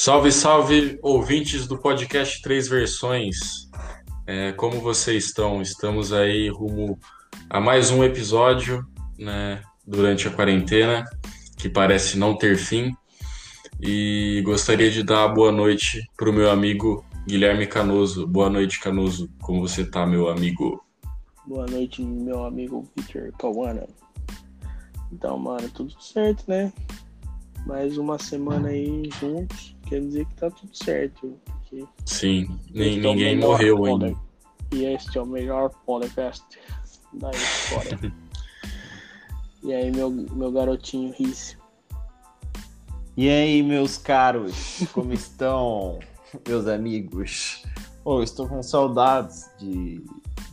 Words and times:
Salve, 0.00 0.30
salve, 0.30 0.96
ouvintes 1.02 1.66
do 1.66 1.76
podcast 1.76 2.40
Três 2.40 2.68
Versões. 2.68 3.68
É, 4.28 4.52
como 4.52 4.80
vocês 4.80 5.24
estão? 5.24 5.60
Estamos 5.60 6.12
aí 6.12 6.48
rumo 6.48 6.96
a 7.50 7.60
mais 7.60 7.90
um 7.90 8.04
episódio, 8.04 8.86
né, 9.18 9.60
durante 9.84 10.28
a 10.28 10.30
quarentena, 10.30 11.04
que 11.56 11.68
parece 11.68 12.16
não 12.16 12.38
ter 12.38 12.56
fim. 12.56 12.94
E 13.80 14.40
gostaria 14.44 14.88
de 14.88 15.02
dar 15.02 15.26
boa 15.26 15.50
noite 15.50 16.08
para 16.16 16.30
o 16.30 16.32
meu 16.32 16.48
amigo 16.48 17.04
Guilherme 17.26 17.66
Canoso. 17.66 18.24
Boa 18.24 18.48
noite, 18.48 18.78
Canoso. 18.78 19.28
Como 19.42 19.62
você 19.62 19.84
tá, 19.84 20.06
meu 20.06 20.28
amigo? 20.28 20.80
Boa 21.44 21.66
noite, 21.66 22.02
meu 22.02 22.44
amigo 22.44 22.88
Victor 22.96 23.32
Kawana. 23.36 23.84
Então, 25.10 25.36
mano, 25.36 25.68
tudo 25.70 25.92
certo, 26.00 26.44
né? 26.46 26.72
Mais 27.66 27.98
uma 27.98 28.16
semana 28.16 28.68
aí 28.68 29.10
juntos, 29.20 29.76
quer 29.88 30.00
dizer 30.00 30.26
que 30.26 30.34
tá 30.34 30.50
tudo 30.50 30.76
certo. 30.76 31.38
Sim, 32.04 32.58
nem, 32.70 32.98
é 32.98 33.00
ninguém 33.00 33.38
morreu 33.38 33.84
ainda. 33.84 34.14
E 34.72 34.84
este 34.84 35.18
é 35.18 35.22
o 35.22 35.26
melhor 35.26 35.70
podcast 35.86 36.44
da 37.14 37.30
história. 37.30 37.98
e 39.62 39.72
aí, 39.72 39.90
meu, 39.90 40.10
meu 40.10 40.52
garotinho 40.52 41.12
Rice. 41.18 41.56
E 43.16 43.28
aí, 43.28 43.62
meus 43.62 43.96
caros, 43.96 44.82
como 44.92 45.12
estão, 45.12 45.98
meus 46.46 46.66
amigos? 46.66 47.64
Oh, 48.04 48.22
estou 48.22 48.46
com 48.46 48.62
saudades 48.62 49.50
de, 49.58 50.02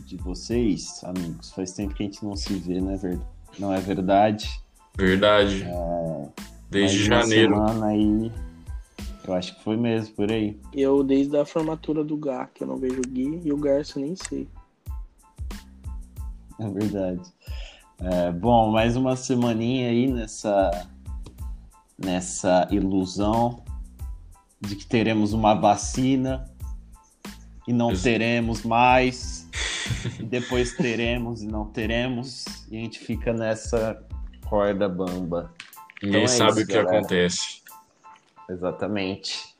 de 0.06 0.16
vocês, 0.16 1.02
amigos. 1.04 1.52
Faz 1.52 1.72
tempo 1.72 1.94
que 1.94 2.02
a 2.02 2.06
gente 2.06 2.24
não 2.24 2.36
se 2.36 2.54
vê, 2.54 2.80
não 2.80 2.92
é, 2.92 2.96
ver... 2.96 3.20
não 3.58 3.72
é 3.72 3.80
verdade? 3.80 4.50
Verdade. 4.96 5.62
É... 5.62 6.28
Desde 6.68 7.04
janeiro. 7.04 7.54
Semana 7.54 7.86
aí, 7.86 8.32
eu 9.30 9.34
acho 9.34 9.56
que 9.56 9.62
foi 9.62 9.76
mesmo, 9.76 10.14
por 10.14 10.30
aí. 10.30 10.58
Eu, 10.72 11.02
desde 11.02 11.36
a 11.36 11.44
formatura 11.44 12.04
do 12.04 12.16
Gar, 12.16 12.50
que 12.52 12.62
eu 12.62 12.66
não 12.66 12.76
vejo 12.76 12.98
o 12.98 13.08
Gui, 13.08 13.40
e 13.44 13.52
o 13.52 13.56
Garça 13.56 13.98
nem 14.00 14.14
sei. 14.16 14.48
É 16.58 16.68
verdade. 16.68 17.20
É, 17.98 18.30
bom, 18.30 18.70
mais 18.70 18.96
uma 18.96 19.16
semaninha 19.16 19.88
aí 19.90 20.06
nessa, 20.06 20.88
nessa 21.98 22.68
ilusão 22.70 23.62
de 24.60 24.76
que 24.76 24.86
teremos 24.86 25.32
uma 25.32 25.54
vacina 25.54 26.50
e 27.66 27.72
não 27.72 27.92
Isso. 27.92 28.04
teremos 28.04 28.62
mais, 28.62 29.48
e 30.20 30.22
depois 30.22 30.74
teremos 30.74 31.42
e 31.42 31.46
não 31.46 31.66
teremos, 31.66 32.44
e 32.70 32.76
a 32.76 32.80
gente 32.80 32.98
fica 33.00 33.32
nessa 33.32 34.02
corda 34.48 34.88
bamba. 34.88 35.52
Ninguém 36.02 36.22
então 36.22 36.34
é 36.34 36.36
sabe 36.36 36.50
isso, 36.52 36.62
o 36.62 36.66
que 36.66 36.72
galera. 36.74 36.98
acontece. 36.98 37.65
Exatamente. 38.48 39.56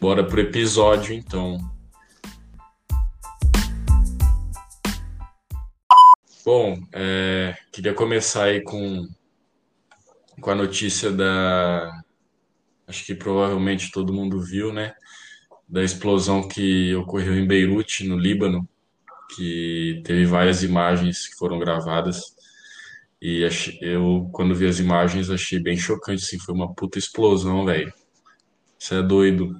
Bora 0.00 0.24
pro 0.24 0.40
episódio 0.40 1.14
então. 1.14 1.58
Bom, 6.44 6.82
é, 6.92 7.54
queria 7.70 7.94
começar 7.94 8.44
aí 8.44 8.62
com, 8.62 9.06
com 10.40 10.50
a 10.50 10.54
notícia 10.54 11.12
da. 11.12 12.02
Acho 12.86 13.04
que 13.04 13.14
provavelmente 13.14 13.90
todo 13.92 14.12
mundo 14.12 14.40
viu, 14.40 14.72
né? 14.72 14.94
Da 15.68 15.82
explosão 15.82 16.48
que 16.48 16.94
ocorreu 16.94 17.36
em 17.36 17.46
Beirute, 17.46 18.08
no 18.08 18.18
Líbano, 18.18 18.68
que 19.36 20.02
teve 20.04 20.24
várias 20.24 20.62
imagens 20.62 21.28
que 21.28 21.36
foram 21.36 21.58
gravadas. 21.58 22.34
E 23.20 23.44
achei, 23.44 23.78
eu, 23.82 24.30
quando 24.32 24.54
vi 24.54 24.66
as 24.66 24.78
imagens, 24.78 25.28
achei 25.28 25.58
bem 25.58 25.76
chocante, 25.76 26.24
assim, 26.24 26.38
foi 26.38 26.54
uma 26.54 26.74
puta 26.74 26.98
explosão, 26.98 27.66
velho. 27.66 27.92
Você 28.78 28.94
é 28.96 29.02
doido. 29.02 29.54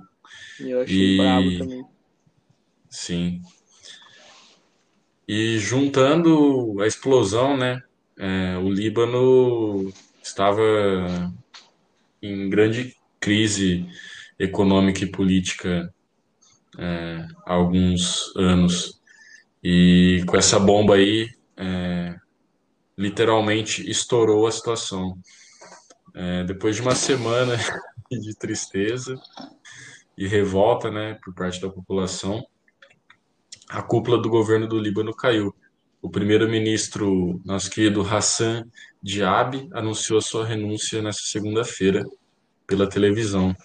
Eu 0.58 0.80
achei 0.80 1.14
e... 1.14 1.16
brabo 1.18 1.58
também. 1.58 1.84
Sim. 2.88 3.42
E 5.28 5.58
juntando 5.58 6.80
a 6.80 6.86
explosão, 6.86 7.56
né? 7.56 7.82
É, 8.18 8.56
o 8.58 8.68
Líbano 8.68 9.92
estava 10.22 11.32
em 12.22 12.48
grande 12.48 12.96
crise 13.20 13.86
econômica 14.38 15.04
e 15.04 15.10
política 15.10 15.92
é, 16.78 17.26
há 17.46 17.54
alguns 17.54 18.34
anos. 18.36 19.00
E 19.62 20.24
com 20.26 20.36
essa 20.36 20.58
bomba 20.58 20.94
aí, 20.96 21.28
é, 21.56 22.16
literalmente 23.00 23.88
estourou 23.90 24.46
a 24.46 24.52
situação. 24.52 25.18
É, 26.14 26.44
depois 26.44 26.76
de 26.76 26.82
uma 26.82 26.94
semana 26.94 27.56
de 28.12 28.36
tristeza 28.36 29.18
e 30.18 30.28
revolta 30.28 30.90
né, 30.90 31.18
por 31.24 31.34
parte 31.34 31.58
da 31.62 31.70
população, 31.70 32.44
a 33.70 33.80
cúpula 33.80 34.20
do 34.20 34.28
governo 34.28 34.68
do 34.68 34.78
Líbano 34.78 35.14
caiu. 35.14 35.54
O 36.02 36.10
primeiro-ministro, 36.10 37.40
nosso 37.42 37.70
querido 37.70 38.02
Hassan 38.02 38.66
Diab, 39.02 39.70
anunciou 39.72 40.20
sua 40.20 40.44
renúncia 40.44 41.00
nesta 41.00 41.22
segunda-feira 41.22 42.04
pela 42.66 42.86
televisão. 42.86 43.56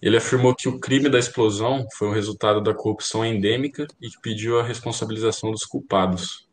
Ele 0.00 0.18
afirmou 0.18 0.54
que 0.54 0.68
o 0.68 0.78
crime 0.78 1.08
da 1.08 1.18
explosão 1.18 1.86
foi 1.96 2.08
um 2.08 2.12
resultado 2.12 2.60
da 2.60 2.74
corrupção 2.74 3.24
endêmica 3.24 3.86
e 4.00 4.10
que 4.10 4.20
pediu 4.20 4.60
a 4.60 4.62
responsabilização 4.62 5.50
dos 5.50 5.64
culpados. 5.64 6.46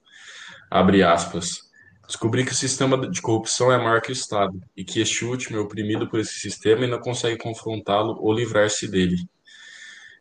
Abre 0.72 1.04
aspas. 1.04 1.69
Descobri 2.10 2.44
que 2.44 2.52
o 2.52 2.56
sistema 2.56 2.98
de 3.08 3.22
corrupção 3.22 3.72
é 3.72 3.78
maior 3.78 4.02
que 4.02 4.10
o 4.10 4.12
Estado 4.12 4.60
e 4.76 4.84
que 4.84 5.00
este 5.00 5.24
último 5.24 5.58
é 5.58 5.60
oprimido 5.60 6.10
por 6.10 6.20
esse 6.20 6.40
sistema 6.40 6.84
e 6.84 6.88
não 6.88 7.00
consegue 7.00 7.38
confrontá-lo 7.38 8.18
ou 8.20 8.34
livrar-se 8.34 8.90
dele. 8.90 9.16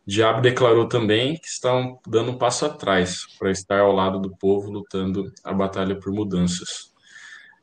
Diabo 0.05 0.39
declarou 0.39 0.87
também 0.87 1.35
que 1.35 1.47
estão 1.47 1.99
dando 2.05 2.29
um 2.29 2.37
passo 2.37 2.67
atrás 2.67 3.25
para 3.39 3.49
estar 3.49 3.79
ao 3.79 3.91
lado 3.91 4.19
do 4.19 4.29
povo 4.37 4.69
lutando 4.69 5.33
a 5.43 5.51
batalha 5.51 5.99
por 5.99 6.13
mudanças. 6.13 6.93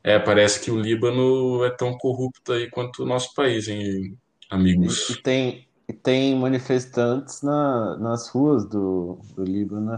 É, 0.03 0.19
parece 0.19 0.59
que 0.59 0.71
o 0.71 0.77
Líbano 0.77 1.63
é 1.63 1.69
tão 1.69 1.97
corrupto 1.97 2.51
aí 2.51 2.69
quanto 2.69 3.03
o 3.03 3.05
nosso 3.05 3.33
país, 3.33 3.69
hein, 3.69 4.17
amigos? 4.49 5.09
E 5.09 5.21
tem, 5.21 5.69
tem 6.03 6.35
manifestantes 6.35 7.41
na, 7.41 7.95
nas 7.95 8.27
ruas 8.27 8.65
do, 8.65 9.19
do 9.33 9.45
Líbano. 9.45 9.95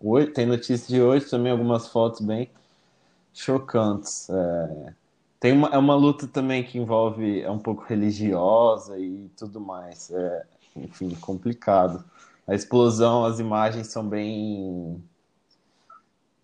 Hoje, 0.00 0.26
tem 0.32 0.44
notícia 0.44 0.88
de 0.88 1.00
hoje 1.00 1.30
também, 1.30 1.52
algumas 1.52 1.86
fotos 1.86 2.20
bem 2.20 2.50
chocantes. 3.38 4.28
É, 4.28 4.92
tem 5.40 5.52
uma, 5.52 5.68
é 5.68 5.78
uma 5.78 5.94
luta 5.94 6.26
também 6.26 6.64
que 6.64 6.78
envolve, 6.78 7.40
é 7.40 7.50
um 7.50 7.58
pouco 7.58 7.84
religiosa 7.84 8.98
e 8.98 9.30
tudo 9.36 9.60
mais. 9.60 10.10
É, 10.10 10.46
enfim, 10.76 11.14
complicado. 11.20 12.04
A 12.46 12.54
explosão, 12.54 13.24
as 13.24 13.38
imagens 13.38 13.88
são 13.88 14.06
bem 14.06 15.02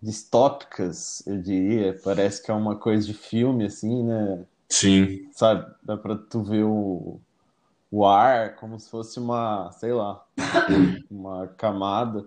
distópicas, 0.01 1.25
eu 1.27 1.41
diria. 1.41 1.99
Parece 2.03 2.41
que 2.41 2.51
é 2.51 2.53
uma 2.53 2.75
coisa 2.75 3.05
de 3.05 3.13
filme, 3.13 3.65
assim, 3.65 4.03
né? 4.03 4.45
Sim. 4.69 5.27
Sabe? 5.33 5.65
Dá 5.83 5.97
pra 5.97 6.15
tu 6.15 6.43
ver 6.43 6.63
o, 6.63 7.19
o 7.91 8.05
ar 8.05 8.55
como 8.55 8.79
se 8.79 8.89
fosse 8.89 9.19
uma, 9.19 9.71
sei 9.73 9.91
lá, 9.91 10.23
uma 11.11 11.47
camada. 11.47 12.25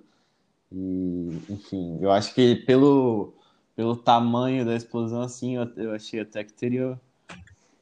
E, 0.70 1.42
enfim, 1.48 1.98
eu 2.00 2.10
acho 2.12 2.34
que 2.34 2.56
pelo, 2.56 3.32
pelo 3.78 3.94
tamanho 3.94 4.66
da 4.66 4.74
explosão, 4.74 5.22
assim, 5.22 5.54
eu, 5.54 5.70
eu 5.76 5.94
achei 5.94 6.18
até 6.18 6.42
que 6.42 6.52
teria 6.52 7.00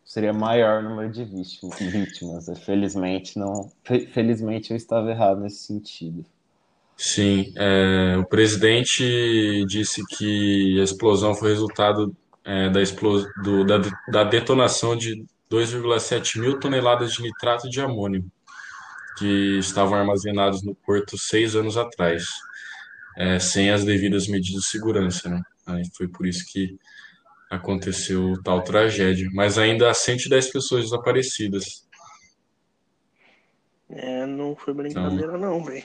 seria 0.05 0.31
maior 0.31 0.83
número 0.83 1.11
de 1.11 1.25
vítimas. 1.25 2.47
Felizmente, 2.67 3.39
não. 3.39 3.73
Felizmente, 4.13 4.73
eu 4.73 4.77
estava 4.77 5.11
errado 5.11 5.41
nesse 5.41 5.65
sentido. 5.65 6.23
Sim, 6.99 7.51
é, 7.57 8.15
o 8.19 8.27
presidente 8.27 9.65
disse 9.67 10.03
que 10.19 10.79
a 10.79 10.85
explosão 10.85 11.35
foi 11.35 11.49
resultado 11.49 12.15
é, 12.45 12.69
da, 12.69 12.83
explos, 12.83 13.27
do, 13.43 13.65
da, 13.65 13.79
da 14.13 14.23
detonação 14.23 14.95
de 14.95 15.25
2,7 15.51 16.39
mil 16.39 16.61
toneladas 16.61 17.15
de 17.15 17.23
nitrato 17.23 17.71
de 17.71 17.81
amônio 17.81 18.23
que 19.17 19.57
estavam 19.61 19.95
armazenados 19.95 20.63
no 20.63 20.75
porto 20.75 21.17
seis 21.17 21.57
anos 21.57 21.79
atrás, 21.79 22.27
é, 23.17 23.39
sem 23.39 23.71
as 23.71 23.83
devidas 23.83 24.29
medidas 24.29 24.61
de 24.61 24.69
segurança, 24.69 25.31
né? 25.31 25.41
Aí 25.67 25.83
foi 25.97 26.09
por 26.09 26.27
isso 26.27 26.45
que 26.47 26.79
aconteceu 27.51 28.41
tal 28.43 28.63
tragédia, 28.63 29.29
mas 29.33 29.59
ainda 29.59 29.91
há 29.91 29.95
110 29.95 30.53
pessoas 30.53 30.85
desaparecidas. 30.85 31.87
É, 33.89 34.27
não 34.27 34.57
foi 34.57 34.75
brincadeira 34.75 35.37
então... 35.37 35.39
não, 35.39 35.65
velho. 35.65 35.85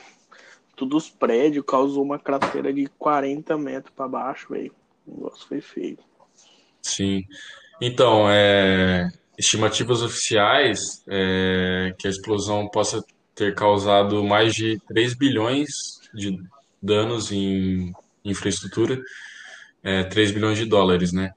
Todos 0.76 1.06
os 1.06 1.10
prédios 1.10 1.66
causou 1.66 2.04
uma 2.04 2.18
cratera 2.18 2.74
de 2.74 2.88
40 2.98 3.58
metros 3.58 3.94
para 3.96 4.08
baixo, 4.08 4.50
velho. 4.50 4.74
O 5.06 5.16
negócio 5.16 5.48
foi 5.48 5.62
feio. 5.62 6.00
Sim. 6.82 7.24
Então, 7.80 8.28
é, 8.30 9.12
estimativas 9.38 10.02
oficiais 10.02 11.04
é, 11.08 11.94
que 11.98 12.08
a 12.08 12.10
explosão 12.10 12.68
possa 12.68 13.04
ter 13.36 13.54
causado 13.56 14.24
mais 14.24 14.54
de 14.54 14.80
3 14.88 15.14
bilhões 15.14 15.70
de 16.14 16.38
danos 16.82 17.32
em 17.32 17.94
infraestrutura, 18.24 19.02
é, 19.84 20.04
3 20.04 20.32
bilhões 20.32 20.58
de 20.58 20.66
dólares, 20.66 21.12
né? 21.12 21.32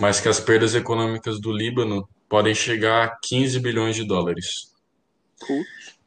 mas 0.00 0.20
que 0.20 0.28
as 0.28 0.40
perdas 0.40 0.74
econômicas 0.74 1.40
do 1.40 1.52
Líbano 1.52 2.08
podem 2.28 2.54
chegar 2.54 3.04
a 3.04 3.16
15 3.22 3.60
bilhões 3.60 3.94
de 3.94 4.04
dólares. 4.04 4.74
Putz, 5.38 5.98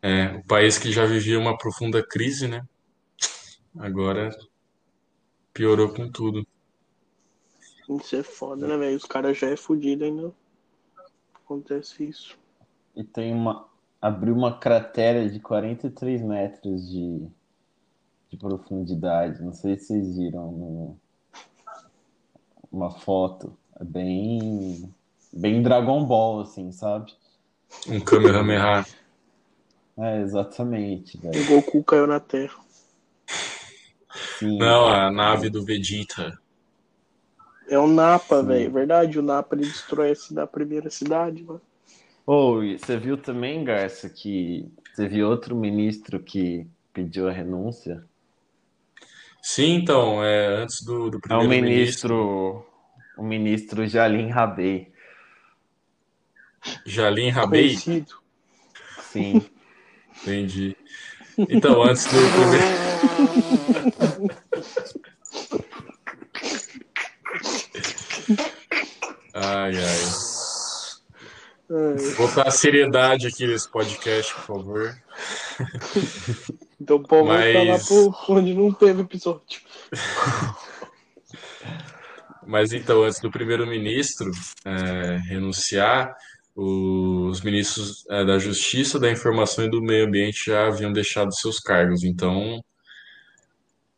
É, 0.00 0.36
o 0.36 0.44
país 0.44 0.78
que 0.78 0.90
já 0.90 1.04
vivia 1.04 1.38
uma 1.38 1.58
profunda 1.58 2.02
crise, 2.06 2.48
né? 2.48 2.64
Agora 3.78 4.30
piorou 5.52 5.90
com 5.92 6.10
tudo. 6.10 6.46
isso 8.00 8.16
é 8.16 8.22
foda, 8.22 8.66
né, 8.66 8.76
velho? 8.76 8.96
Os 8.96 9.04
caras 9.04 9.36
já 9.36 9.48
é 9.48 9.56
fudido 9.56 10.04
ainda. 10.04 10.32
Acontece 11.34 12.04
isso. 12.04 12.38
E 12.94 13.04
tem 13.04 13.34
uma. 13.34 13.68
Abriu 14.00 14.34
uma 14.34 14.58
cratera 14.58 15.28
de 15.28 15.40
43 15.40 16.22
metros 16.22 16.88
de, 16.88 17.26
de 18.30 18.36
profundidade. 18.38 19.42
Não 19.42 19.52
sei 19.52 19.76
se 19.76 19.86
vocês 19.88 20.16
viram 20.16 20.52
no- 20.52 20.98
uma 22.70 22.90
foto. 22.90 23.56
É 23.78 23.84
bem. 23.84 24.92
Bem 25.32 25.62
Dragon 25.62 26.04
Ball, 26.04 26.40
assim, 26.40 26.72
sabe? 26.72 27.12
Um 27.88 28.00
Kamehameha. 28.00 28.86
É, 29.98 30.20
exatamente, 30.20 31.16
O 31.16 31.20
velho. 31.20 31.46
Goku 31.46 31.82
caiu 31.82 32.06
na 32.06 32.20
Terra. 32.20 32.58
Sim. 34.38 34.58
Não, 34.58 34.86
a 34.86 35.10
nave 35.10 35.48
do 35.48 35.64
Vegeta. 35.64 36.38
É 37.68 37.78
o 37.78 37.86
Napa, 37.86 38.42
velho. 38.42 38.70
Verdade, 38.70 39.18
o 39.18 39.22
Napa 39.22 39.56
ele 39.56 39.66
destrói 39.66 40.12
a, 40.36 40.46
primeira 40.46 40.90
cidade, 40.90 41.42
mano. 41.42 41.60
Oh, 42.26 42.62
e 42.62 42.78
você 42.78 42.96
viu 42.96 43.16
também, 43.16 43.64
Garça, 43.64 44.08
que 44.08 44.68
teve 44.94 45.22
outro 45.22 45.54
ministro 45.54 46.20
que 46.20 46.66
pediu 46.92 47.28
a 47.28 47.32
renúncia? 47.32 48.04
Sim, 49.48 49.76
então, 49.76 50.24
é, 50.24 50.48
antes 50.48 50.82
do, 50.82 51.08
do 51.08 51.18
É 51.18 51.18
o 51.18 51.38
primeiro-ministro 51.38 52.16
ministro, 52.16 52.66
o 53.16 53.22
ministro 53.22 53.86
Jalim 53.86 54.28
Rabei. 54.28 54.92
Jalim 56.84 57.28
Rabei, 57.28 57.68
Conhecido. 57.68 58.16
Sim. 59.12 59.48
entendi. 60.20 60.76
Então, 61.38 61.80
antes 61.84 62.06
do 62.06 62.10
primeiro... 62.10 62.66
Ai, 69.32 69.76
ai. 69.76 70.25
Botar 72.16 72.50
seriedade 72.50 73.26
aqui 73.26 73.46
nesse 73.46 73.70
podcast, 73.70 74.34
por 74.34 74.42
favor. 74.42 74.96
Então, 76.78 77.02
pô, 77.02 77.24
vamos 77.24 77.40
Mas- 77.40 77.88
falar 77.88 78.12
por 78.26 78.36
onde 78.36 78.52
não 78.52 78.70
teve 78.70 79.00
episódio. 79.00 79.62
Mas 82.46 82.72
então, 82.72 83.02
antes 83.02 83.18
do 83.18 83.30
primeiro-ministro 83.30 84.30
é, 84.64 85.16
renunciar, 85.26 86.14
os 86.54 87.40
ministros 87.40 88.04
é, 88.08 88.24
da 88.24 88.38
Justiça, 88.38 89.00
da 89.00 89.10
Informação 89.10 89.64
e 89.64 89.70
do 89.70 89.82
Meio 89.82 90.06
Ambiente 90.06 90.46
já 90.46 90.66
haviam 90.66 90.92
deixado 90.92 91.34
seus 91.34 91.58
cargos. 91.58 92.04
Então, 92.04 92.62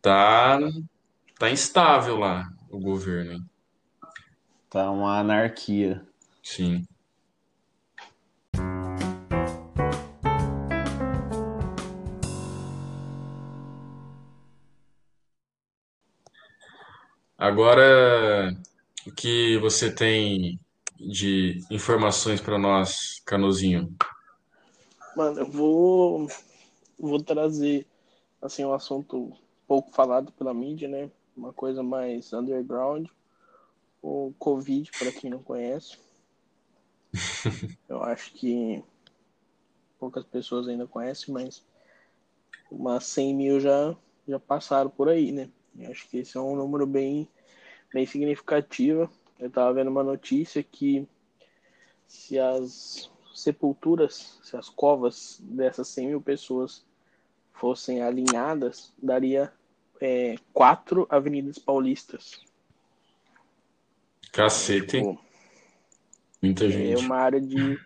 tá, 0.01 0.59
tá 1.39 1.51
instável 1.51 2.17
lá 2.17 2.49
o 2.71 2.79
governo, 2.79 3.33
hein? 3.33 3.43
Tá 4.71 4.91
uma 4.91 5.19
anarquia. 5.19 6.01
Sim. 6.43 6.87
Agora, 17.39 18.53
o 19.07 19.13
que 19.13 19.57
você 19.59 19.95
tem 19.95 20.59
de 20.99 21.65
informações 21.71 22.41
para 22.41 22.59
nós, 22.59 23.23
Canozinho? 23.25 23.95
Mano, 25.15 25.39
eu 25.39 25.47
vou, 25.47 26.27
vou 26.99 27.23
trazer 27.23 27.87
assim 28.43 28.65
um 28.65 28.73
assunto 28.73 29.33
pouco 29.69 29.93
falado 29.93 30.33
pela 30.33 30.53
mídia, 30.53 30.89
né? 30.89 31.09
Uma 31.37 31.53
coisa 31.53 31.81
mais 31.81 32.33
underground. 32.33 33.07
O 34.03 34.35
Covid, 34.37 34.91
para 34.99 35.13
quem 35.13 35.31
não 35.31 35.41
conhece. 35.41 35.97
Eu 37.89 38.03
acho 38.03 38.33
que 38.33 38.83
poucas 39.97 40.25
pessoas 40.25 40.67
ainda 40.67 40.89
conhecem, 40.89 41.33
mas 41.33 41.65
umas 42.69 43.07
100 43.07 43.35
mil 43.35 43.61
já, 43.61 43.95
já 44.27 44.41
passaram 44.41 44.91
por 44.91 45.09
aí, 45.09 45.31
né? 45.31 45.49
Eu 45.79 45.91
acho 45.91 46.09
que 46.09 46.19
esse 46.19 46.37
é 46.37 46.41
um 46.41 46.57
número 46.57 46.87
bem, 46.87 47.29
bem 47.93 48.05
significativo. 48.05 49.11
Eu 49.39 49.51
tava 49.51 49.73
vendo 49.75 49.89
uma 49.89 50.03
notícia 50.03 50.63
que 50.63 51.07
se 52.07 52.39
as 52.39 53.11
sepulturas, 53.35 54.39
se 54.43 54.57
as 54.57 54.69
covas 54.69 55.39
dessas 55.41 55.89
100 55.89 56.09
mil 56.09 56.21
pessoas 56.21 56.85
fossem 57.53 58.03
alinhadas, 58.03 58.93
daria 59.01 59.53
é, 60.01 60.37
quatro 60.53 61.07
avenidas 61.09 61.59
paulistas. 61.59 62.41
Cacete? 64.33 64.99
Tipo, 64.99 65.21
muita 66.43 66.65
é 66.65 66.69
gente. 66.71 67.05
uma 67.05 67.17
área 67.17 67.41
de 67.41 67.79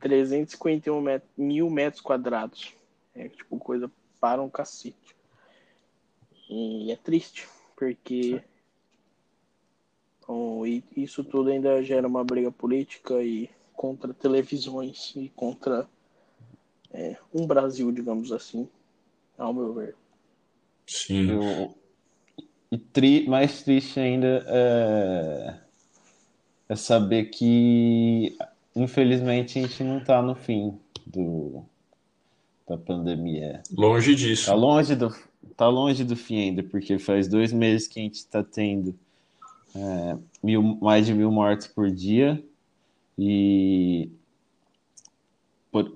351 0.00 1.00
met- 1.00 1.24
mil 1.36 1.68
metros 1.70 2.00
quadrados. 2.00 2.74
É 3.14 3.28
tipo 3.28 3.58
coisa 3.58 3.90
para 4.20 4.42
um 4.42 4.48
cacete. 4.48 5.16
E 6.48 6.90
é 6.90 6.96
triste, 6.96 7.46
porque 7.76 8.42
bom, 10.26 10.66
e 10.66 10.82
isso 10.96 11.22
tudo 11.24 11.50
ainda 11.50 11.82
gera 11.82 12.06
uma 12.08 12.24
briga 12.24 12.50
política 12.50 13.22
e 13.22 13.50
contra 13.74 14.12
televisões 14.14 15.12
e 15.16 15.28
contra 15.30 15.88
é, 16.90 17.16
um 17.34 17.46
Brasil, 17.46 17.92
digamos 17.92 18.32
assim, 18.32 18.68
ao 19.36 19.52
meu 19.52 19.72
ver. 19.74 19.94
Sim. 20.86 21.30
Eu- 21.30 21.74
E 22.70 22.76
tri- 22.76 23.26
mais 23.26 23.62
triste 23.62 23.98
ainda 23.98 24.44
é... 24.46 25.60
é 26.68 26.76
saber 26.76 27.26
que, 27.26 28.36
infelizmente, 28.76 29.58
a 29.58 29.62
gente 29.62 29.82
não 29.82 30.00
tá 30.04 30.20
no 30.20 30.34
fim 30.34 30.78
do... 31.06 31.62
da 32.66 32.76
pandemia. 32.76 33.62
Longe 33.72 34.12
Tá 34.12 34.16
disso. 34.18 34.54
longe 34.54 34.94
do, 34.94 35.08
tá 35.56 35.68
longe 35.68 36.04
do 36.04 36.16
fim 36.16 36.40
ainda, 36.40 36.62
porque 36.62 36.98
faz 36.98 37.28
dois 37.28 37.52
meses 37.52 37.88
que 37.88 38.00
a 38.00 38.02
gente 38.02 38.16
está 38.16 38.42
tendo 38.42 38.98
é, 39.74 40.18
mil, 40.42 40.62
mais 40.62 41.06
de 41.06 41.14
mil 41.14 41.30
mortes 41.30 41.66
por 41.66 41.90
dia 41.90 42.42
e 43.18 44.10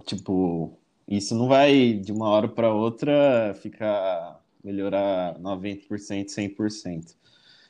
tipo 0.05 0.79
isso 1.09 1.35
não 1.35 1.49
vai 1.49 1.95
de 1.95 2.13
uma 2.13 2.29
hora 2.29 2.49
para 2.49 2.73
outra 2.73 3.55
ficar 3.61 4.41
melhorar 4.63 5.39
90%, 5.41 5.89
100%. 6.27 7.17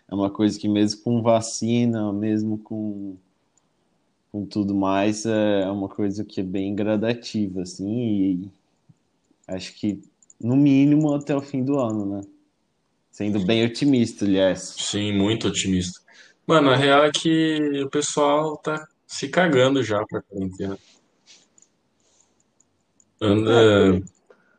É 0.08 0.14
uma 0.14 0.30
coisa 0.30 0.58
que 0.58 0.68
mesmo 0.68 1.02
com 1.02 1.22
vacina, 1.22 2.12
mesmo 2.12 2.58
com 2.58 3.16
com 4.30 4.46
tudo 4.46 4.74
mais, 4.74 5.26
é 5.26 5.70
uma 5.70 5.90
coisa 5.90 6.24
que 6.24 6.40
é 6.40 6.44
bem 6.44 6.74
gradativa, 6.74 7.60
assim, 7.62 7.90
e 7.90 8.50
acho 9.46 9.74
que 9.74 10.00
no 10.42 10.56
mínimo 10.56 11.14
até 11.14 11.34
o 11.36 11.40
fim 11.40 11.64
do 11.64 11.78
ano, 11.78 12.04
né? 12.06 12.20
Sendo 13.10 13.44
bem 13.44 13.64
otimista, 13.64 14.24
aliás. 14.24 14.74
Sim, 14.78 15.12
muito 15.12 15.48
otimista. 15.48 16.00
Mano, 16.46 16.70
a 16.70 16.76
real 16.76 17.04
é 17.04 17.10
que 17.12 17.82
o 17.84 17.90
pessoal 17.90 18.56
tá 18.56 18.86
se 19.06 19.28
cagando 19.28 19.82
já 19.82 20.04
pra 20.06 20.22
quarentena. 20.22 20.78
Anda 23.20 24.00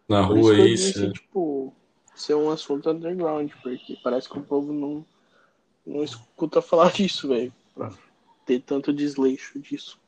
na 0.07 0.25
Por 0.27 0.37
isso 0.37 0.49
rua 0.49 0.63
aí, 0.63 0.75
disse, 0.75 0.93
se- 0.93 1.11
tipo, 1.11 1.73
ser 2.15 2.35
um 2.35 2.49
assunto 2.49 2.89
underground, 2.89 3.51
porque 3.61 3.97
parece 4.03 4.29
que 4.29 4.37
o 4.37 4.43
povo 4.43 4.71
não, 4.71 5.05
não 5.85 6.03
escuta 6.03 6.61
falar 6.61 6.91
disso, 6.93 7.27
velho. 7.27 7.53
Pra 7.75 7.91
ter 8.45 8.61
tanto 8.61 8.93
desleixo 8.93 9.59
disso. 9.59 9.99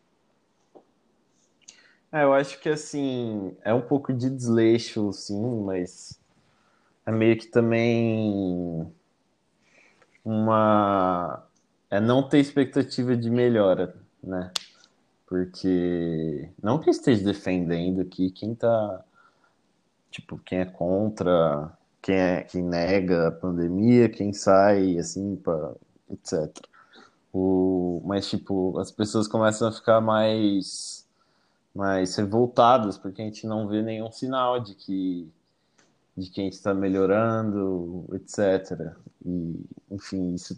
É, 2.12 2.24
eu 2.24 2.34
acho 2.34 2.60
que 2.60 2.70
assim, 2.70 3.56
é 3.64 3.74
um 3.74 3.82
pouco 3.82 4.14
de 4.14 4.30
desleixo, 4.30 5.12
sim, 5.12 5.64
mas 5.64 6.20
é 7.06 7.12
meio 7.12 7.38
que 7.38 7.48
também 7.48 8.92
uma. 10.24 11.44
É 11.90 12.00
não 12.00 12.28
ter 12.28 12.40
expectativa 12.40 13.16
de 13.16 13.30
melhora, 13.30 13.96
né? 14.24 14.52
Porque 15.28 16.50
não 16.62 16.80
que 16.80 16.90
esteja 16.90 17.24
defendendo 17.24 18.02
aqui 18.02 18.32
quem 18.32 18.56
tá. 18.56 19.04
Tipo, 20.12 20.38
quem 20.40 20.60
é 20.60 20.66
contra, 20.66 21.72
quem, 22.02 22.16
é, 22.16 22.42
quem 22.44 22.64
nega 22.64 23.28
a 23.28 23.32
pandemia, 23.32 24.10
quem 24.10 24.32
sai, 24.34 24.98
assim, 24.98 25.36
pra, 25.36 25.74
etc. 26.10 26.50
O, 27.34 28.02
mas, 28.06 28.30
tipo, 28.30 28.80
as 28.80 28.92
pessoas 28.92 29.28
começam 29.28 29.68
a 29.68 29.72
ficar 29.72 30.00
mais 30.02 31.05
mais 31.76 32.16
revoltadas 32.16 32.98
porque 32.98 33.22
a 33.22 33.26
gente 33.26 33.46
não 33.46 33.68
vê 33.68 33.82
nenhum 33.82 34.12
sinal 34.12 34.60
de 34.60 34.76
que 34.76 35.28
de 36.18 36.30
que 36.30 36.40
a 36.40 36.44
gente 36.46 36.54
está 36.54 36.74
melhorando, 36.74 38.06
etc. 38.14 38.96
E, 39.26 39.60
enfim, 39.92 40.34
isso 40.34 40.58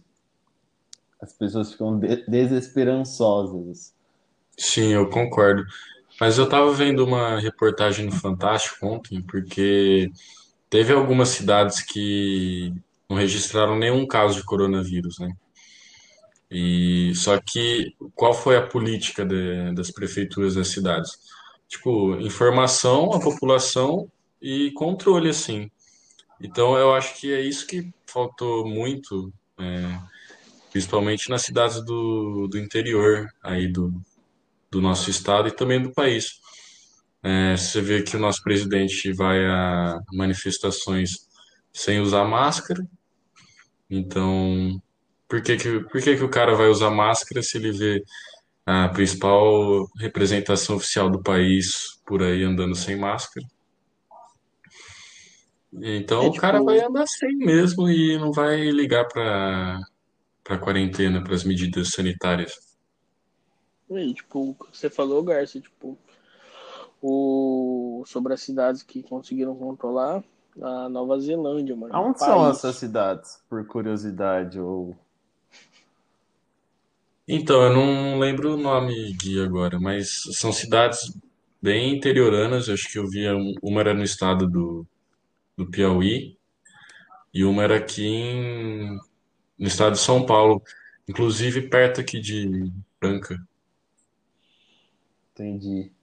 as 1.19 1.33
pessoas 1.33 1.71
ficam 1.71 1.97
de- 1.97 2.23
desesperançosas. 2.27 3.91
Sim, 4.57 4.93
eu 4.93 5.09
concordo. 5.09 5.63
Mas 6.19 6.37
eu 6.37 6.45
estava 6.45 6.71
vendo 6.71 7.03
uma 7.03 7.39
reportagem 7.39 8.05
no 8.05 8.11
Fantástico 8.11 8.85
ontem, 8.85 9.21
porque 9.21 10.11
teve 10.69 10.93
algumas 10.93 11.29
cidades 11.29 11.81
que 11.81 12.73
não 13.09 13.17
registraram 13.17 13.77
nenhum 13.77 14.05
caso 14.05 14.35
de 14.35 14.43
coronavírus, 14.45 15.19
né? 15.19 15.31
E 16.49 17.13
só 17.15 17.39
que 17.39 17.93
qual 18.15 18.33
foi 18.33 18.55
a 18.57 18.65
política 18.65 19.25
de- 19.25 19.73
das 19.73 19.91
prefeituras 19.91 20.55
das 20.55 20.69
cidades? 20.69 21.11
Tipo, 21.67 22.15
informação 22.21 23.11
à 23.13 23.19
população 23.19 24.09
e 24.41 24.71
controle, 24.71 25.29
assim. 25.29 25.69
Então 26.41 26.77
eu 26.77 26.93
acho 26.93 27.19
que 27.19 27.33
é 27.33 27.41
isso 27.41 27.67
que 27.67 27.91
faltou 28.05 28.67
muito, 28.67 29.33
é, 29.59 29.99
principalmente 30.71 31.29
nas 31.29 31.43
cidades 31.43 31.83
do, 31.85 32.47
do 32.47 32.57
interior 32.57 33.27
aí 33.43 33.67
do, 33.67 33.93
do 34.71 34.81
nosso 34.81 35.09
estado 35.09 35.47
e 35.49 35.51
também 35.51 35.81
do 35.81 35.93
país. 35.93 36.39
É, 37.23 37.57
você 37.57 37.81
vê 37.81 38.03
que 38.03 38.15
o 38.15 38.19
nosso 38.19 38.41
presidente 38.43 39.11
vai 39.13 39.45
a 39.45 39.99
manifestações 40.13 41.27
sem 41.73 41.99
usar 41.99 42.25
máscara, 42.25 42.87
então 43.89 44.81
por 45.27 45.41
que 45.41 45.57
que, 45.57 45.79
por 45.81 46.01
que 46.01 46.15
que 46.17 46.23
o 46.23 46.29
cara 46.29 46.55
vai 46.55 46.67
usar 46.69 46.89
máscara 46.91 47.41
se 47.43 47.57
ele 47.57 47.71
vê 47.71 48.03
a 48.65 48.89
principal 48.89 49.87
representação 49.99 50.75
oficial 50.77 51.09
do 51.09 51.21
país 51.23 51.99
por 52.05 52.21
aí 52.23 52.43
andando 52.43 52.75
sem 52.75 52.95
máscara? 52.97 53.45
Então 55.73 56.23
É 56.23 56.27
o 56.27 56.33
cara 56.33 56.61
vai 56.61 56.79
tipo, 56.79 56.89
andar 56.89 57.07
sem 57.07 57.35
mesmo 57.37 57.89
e 57.89 58.17
não 58.17 58.31
vai 58.31 58.69
ligar 58.71 59.05
para 59.07 59.79
para 60.43 60.57
quarentena, 60.59 61.21
para 61.23 61.35
as 61.35 61.43
medidas 61.43 61.89
sanitárias. 61.89 62.53
é, 63.91 64.13
tipo, 64.13 64.55
você 64.71 64.89
falou, 64.89 65.23
Garcia, 65.23 65.61
tipo, 65.61 65.97
o, 67.01 68.03
sobre 68.05 68.33
as 68.33 68.41
cidades 68.41 68.83
que 68.83 69.03
conseguiram 69.03 69.55
controlar 69.55 70.23
a 70.61 70.89
Nova 70.89 71.19
Zelândia, 71.19 71.75
mano, 71.75 71.95
um 71.95 71.97
Aonde 71.97 72.21
são 72.21 72.47
essas 72.47 72.77
país. 72.77 72.77
cidades, 72.79 73.43
por 73.49 73.65
curiosidade? 73.67 74.59
Ou... 74.59 74.95
Então, 77.27 77.61
eu 77.63 77.73
não 77.73 78.19
lembro 78.19 78.53
o 78.53 78.57
nome 78.57 79.13
Gui 79.13 79.41
agora, 79.41 79.79
mas 79.79 80.21
são 80.39 80.51
cidades 80.53 80.99
bem 81.61 81.95
interioranas. 81.95 82.69
Acho 82.69 82.89
que 82.91 82.97
eu 82.99 83.07
via 83.09 83.35
um- 83.35 83.53
uma 83.61 83.81
era 83.81 83.93
no 83.93 84.03
estado 84.03 84.47
do, 84.49 84.85
do 85.57 85.69
Piauí 85.69 86.37
e 87.33 87.43
uma 87.45 87.63
era 87.63 87.77
aqui 87.77 88.05
em, 88.05 88.97
no 89.59 89.67
estado 89.67 89.93
de 89.93 89.99
São 90.01 90.25
Paulo, 90.25 90.61
inclusive 91.09 91.69
perto 91.69 92.01
aqui 92.01 92.19
de 92.21 92.71
Franca. 92.99 93.37
Entendi. 95.33 95.93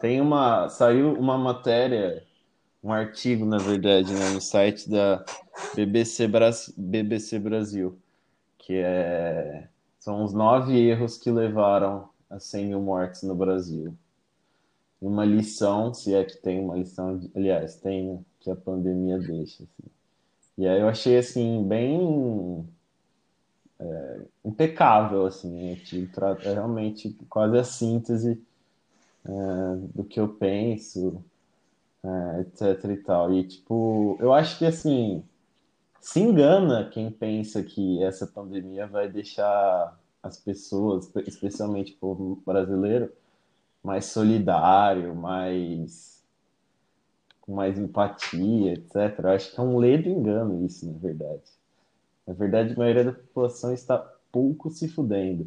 Tem 0.00 0.20
uma. 0.20 0.68
Saiu 0.68 1.12
uma 1.14 1.36
matéria, 1.36 2.24
um 2.82 2.92
artigo, 2.92 3.44
na 3.46 3.58
verdade, 3.58 4.12
né, 4.14 4.30
no 4.30 4.40
site 4.40 4.88
da 4.90 5.24
BBC. 5.76 6.28
BBC 6.76 7.38
Brasil, 7.38 7.98
que 8.60 8.74
é. 8.76 9.68
São 9.98 10.24
os 10.24 10.32
nove 10.32 10.78
erros 10.78 11.18
que 11.18 11.30
levaram 11.30 12.08
a 12.28 12.38
100 12.40 12.66
mil 12.68 12.80
mortes 12.80 13.22
no 13.22 13.34
Brasil. 13.34 13.94
Uma 15.00 15.24
lição, 15.24 15.92
se 15.92 16.14
é 16.14 16.24
que 16.24 16.36
tem 16.36 16.60
uma 16.60 16.76
lição, 16.76 17.20
aliás, 17.34 17.76
tem, 17.76 18.04
né, 18.04 18.18
que 18.40 18.50
a 18.50 18.56
pandemia 18.56 19.18
deixa. 19.18 19.64
assim. 19.64 19.90
E 20.56 20.66
aí 20.66 20.80
eu 20.80 20.88
achei, 20.88 21.18
assim, 21.18 21.66
bem 21.66 22.66
impecável, 24.44 25.26
assim, 25.26 25.70
é 25.70 26.52
realmente 26.52 27.16
quase 27.28 27.58
a 27.58 27.64
síntese 27.64 28.40
do 29.94 30.04
que 30.04 30.20
eu 30.20 30.28
penso, 30.28 31.22
é, 32.02 32.40
etc 32.40 32.90
e 32.90 32.96
tal. 32.98 33.32
E, 33.34 33.44
tipo, 33.44 34.16
eu 34.20 34.32
acho 34.32 34.58
que, 34.58 34.66
assim, 34.66 35.22
se 36.00 36.20
engana 36.20 36.88
quem 36.88 37.10
pensa 37.10 37.62
que 37.62 38.02
essa 38.02 38.26
pandemia 38.26 38.86
vai 38.86 39.08
deixar 39.08 39.98
as 40.22 40.38
pessoas, 40.38 41.10
especialmente 41.26 41.92
o 41.92 41.96
povo 41.96 42.42
brasileiro, 42.44 43.12
mais 43.82 44.06
solidário, 44.06 45.14
mais 45.14 46.22
com 47.40 47.54
mais 47.54 47.78
empatia, 47.78 48.74
etc. 48.74 49.18
Eu 49.18 49.30
acho 49.30 49.52
que 49.52 49.60
é 49.60 49.62
um 49.62 49.78
ledo 49.78 50.08
engano 50.08 50.64
isso, 50.64 50.90
na 50.90 50.98
verdade. 50.98 51.42
Na 52.26 52.34
verdade, 52.34 52.74
a 52.74 52.76
maioria 52.76 53.04
da 53.04 53.12
população 53.12 53.72
está 53.72 53.98
pouco 54.30 54.70
se 54.70 54.88
fudendo. 54.88 55.46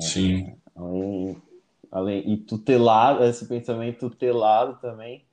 Sim, 0.00 0.56
Além, 0.74 1.42
além, 1.90 2.32
e 2.32 2.36
tutelado, 2.36 3.22
esse 3.24 3.46
pensamento 3.46 4.08
tutelado 4.08 4.78
também 4.80 5.24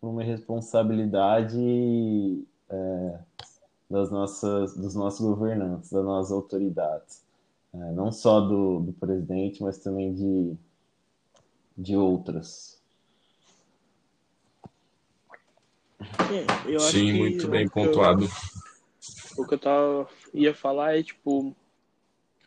por 0.00 0.10
uma 0.10 0.24
responsabilidade 0.24 2.44
é, 2.68 3.18
das 3.92 4.10
nossas, 4.10 4.74
dos 4.74 4.94
nossos 4.94 5.20
governantes, 5.20 5.90
das 5.90 6.02
nossas 6.02 6.32
autoridades. 6.32 7.22
É, 7.74 7.76
não 7.92 8.10
só 8.10 8.40
do, 8.40 8.80
do 8.80 8.92
presidente, 8.94 9.62
mas 9.62 9.78
também 9.78 10.14
de, 10.14 10.56
de 11.76 11.94
outras. 11.94 12.80
É, 16.00 16.70
eu 16.70 16.78
acho 16.78 16.90
sim, 16.92 17.12
que 17.12 17.18
muito 17.18 17.46
o 17.46 17.50
bem 17.50 17.68
que 17.68 17.78
eu, 17.78 17.84
pontuado. 17.84 18.28
o 19.36 19.46
que 19.46 19.54
eu 19.54 19.58
tava, 19.58 20.08
ia 20.32 20.54
falar 20.54 20.98
é, 20.98 21.02
tipo, 21.02 21.54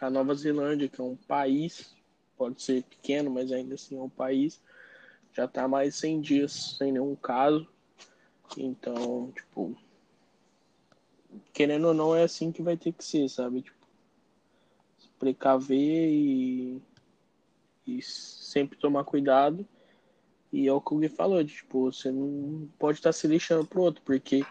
a 0.01 0.09
Nova 0.09 0.33
Zelândia, 0.33 0.89
que 0.89 0.99
é 0.99 1.03
um 1.03 1.15
país, 1.15 1.95
pode 2.35 2.61
ser 2.61 2.83
pequeno, 2.83 3.29
mas 3.29 3.51
ainda 3.51 3.75
assim 3.75 3.95
é 3.97 4.01
um 4.01 4.09
país, 4.09 4.59
já 5.31 5.47
tá 5.47 5.63
há 5.63 5.67
mais 5.67 5.93
de 5.93 5.99
100 5.99 6.21
dias 6.21 6.75
sem 6.77 6.91
nenhum 6.91 7.15
caso. 7.15 7.67
Então, 8.57 9.31
tipo, 9.35 9.75
querendo 11.53 11.87
ou 11.87 11.93
não, 11.93 12.15
é 12.15 12.23
assim 12.23 12.51
que 12.51 12.61
vai 12.61 12.77
ter 12.77 12.91
que 12.91 13.03
ser, 13.03 13.29
sabe? 13.29 13.61
Tipo, 13.61 13.87
se 14.97 15.09
precaver 15.19 16.09
e, 16.09 16.81
e 17.87 18.01
sempre 18.01 18.77
tomar 18.77 19.03
cuidado. 19.03 19.65
E 20.51 20.67
é 20.67 20.73
o 20.73 20.79
que 20.79 20.93
o 20.93 20.97
Gui 20.97 21.09
falou, 21.09 21.43
de, 21.43 21.53
tipo, 21.53 21.91
você 21.91 22.11
não 22.11 22.69
pode 22.79 22.99
estar 22.99 23.11
se 23.11 23.27
lixando 23.27 23.65
pro 23.65 23.81
outro, 23.81 24.01
porque 24.05 24.45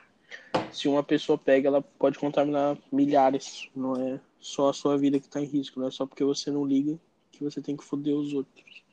se 0.71 0.89
uma 0.89 1.03
pessoa 1.03 1.39
pega, 1.39 1.69
ela 1.69 1.81
pode 1.81 2.19
contaminar 2.19 2.77
milhares. 2.93 3.69
Não 3.75 3.97
é 3.97 4.21
só 4.41 4.69
a 4.69 4.75
sua 4.75 4.99
vida 4.99 5.21
que 5.21 5.29
tá 5.29 5.41
em 5.41 5.47
risco, 5.47 5.81
não 5.81 5.89
é 5.89 5.91
só 5.91 6.05
porque 6.05 6.25
você 6.25 6.51
não 6.51 6.65
liga 6.65 6.99
que 7.33 7.43
você 7.43 7.63
tem 7.63 7.77
que 7.77 7.85
foder 7.85 8.15
os 8.15 8.33
outros. 8.33 8.85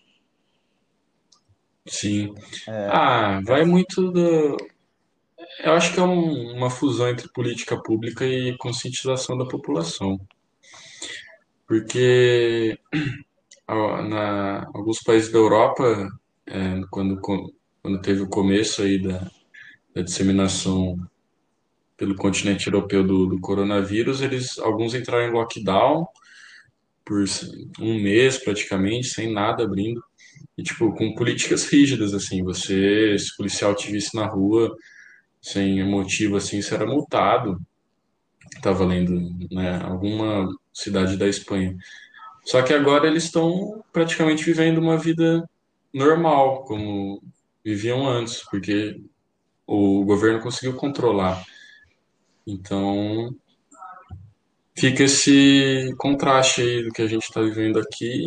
Sim. 1.87 2.33
É, 2.67 2.87
Ah, 2.91 3.41
vai 3.43 3.65
muito 3.65 4.11
do. 4.11 4.57
Eu 5.63 5.73
acho 5.73 5.93
que 5.93 5.99
é 5.99 6.03
um- 6.03 6.51
uma 6.57 6.69
fusão 6.69 7.09
entre 7.09 7.27
política 7.29 7.81
pública 7.81 8.25
e 8.25 8.55
conscientização 8.57 9.37
da 9.37 9.45
população. 9.45 10.19
Porque 11.67 12.77
na 13.67 14.65
alguns 14.73 15.01
países 15.01 15.31
da 15.31 15.37
Europa, 15.39 16.09
é, 16.47 16.81
quando, 16.89 17.19
quando 17.19 18.01
teve 18.01 18.21
o 18.21 18.29
começo 18.29 18.81
aí 18.81 19.01
da, 19.01 19.29
da 19.95 20.01
disseminação 20.03 20.97
pelo 21.97 22.15
continente 22.15 22.67
europeu 22.67 23.03
do, 23.05 23.27
do 23.27 23.39
coronavírus, 23.39 24.21
eles 24.21 24.57
alguns 24.59 24.93
entraram 24.95 25.27
em 25.27 25.31
lockdown 25.33 26.07
por 27.05 27.23
um 27.79 28.01
mês 28.01 28.37
praticamente, 28.37 29.07
sem 29.07 29.31
nada 29.33 29.63
abrindo. 29.63 30.03
E, 30.57 30.63
tipo, 30.63 30.93
com 30.95 31.15
políticas 31.15 31.65
rígidas, 31.65 32.13
assim, 32.13 32.43
você, 32.43 33.17
se 33.17 33.35
policial 33.37 33.75
te 33.75 33.91
visse 33.91 34.15
na 34.15 34.25
rua 34.27 34.75
sem 35.41 35.83
motivo, 35.83 36.37
assim, 36.37 36.61
você 36.61 36.75
era 36.75 36.85
multado. 36.85 37.59
Tava 38.61 38.85
lendo, 38.85 39.13
né, 39.51 39.81
alguma 39.83 40.47
cidade 40.73 41.17
da 41.17 41.27
Espanha. 41.27 41.75
Só 42.43 42.61
que 42.61 42.73
agora 42.73 43.07
eles 43.07 43.25
estão 43.25 43.83
praticamente 43.91 44.43
vivendo 44.43 44.79
uma 44.79 44.97
vida 44.97 45.47
normal, 45.93 46.63
como 46.65 47.21
viviam 47.63 48.07
antes, 48.07 48.43
porque 48.49 48.99
o 49.65 50.03
governo 50.03 50.41
conseguiu 50.41 50.75
controlar. 50.75 51.43
Então, 52.45 53.35
fica 54.75 55.03
esse 55.03 55.93
contraste 55.97 56.61
aí 56.61 56.83
do 56.83 56.91
que 56.91 57.01
a 57.01 57.07
gente 57.07 57.23
está 57.23 57.41
vivendo 57.41 57.79
aqui 57.79 58.25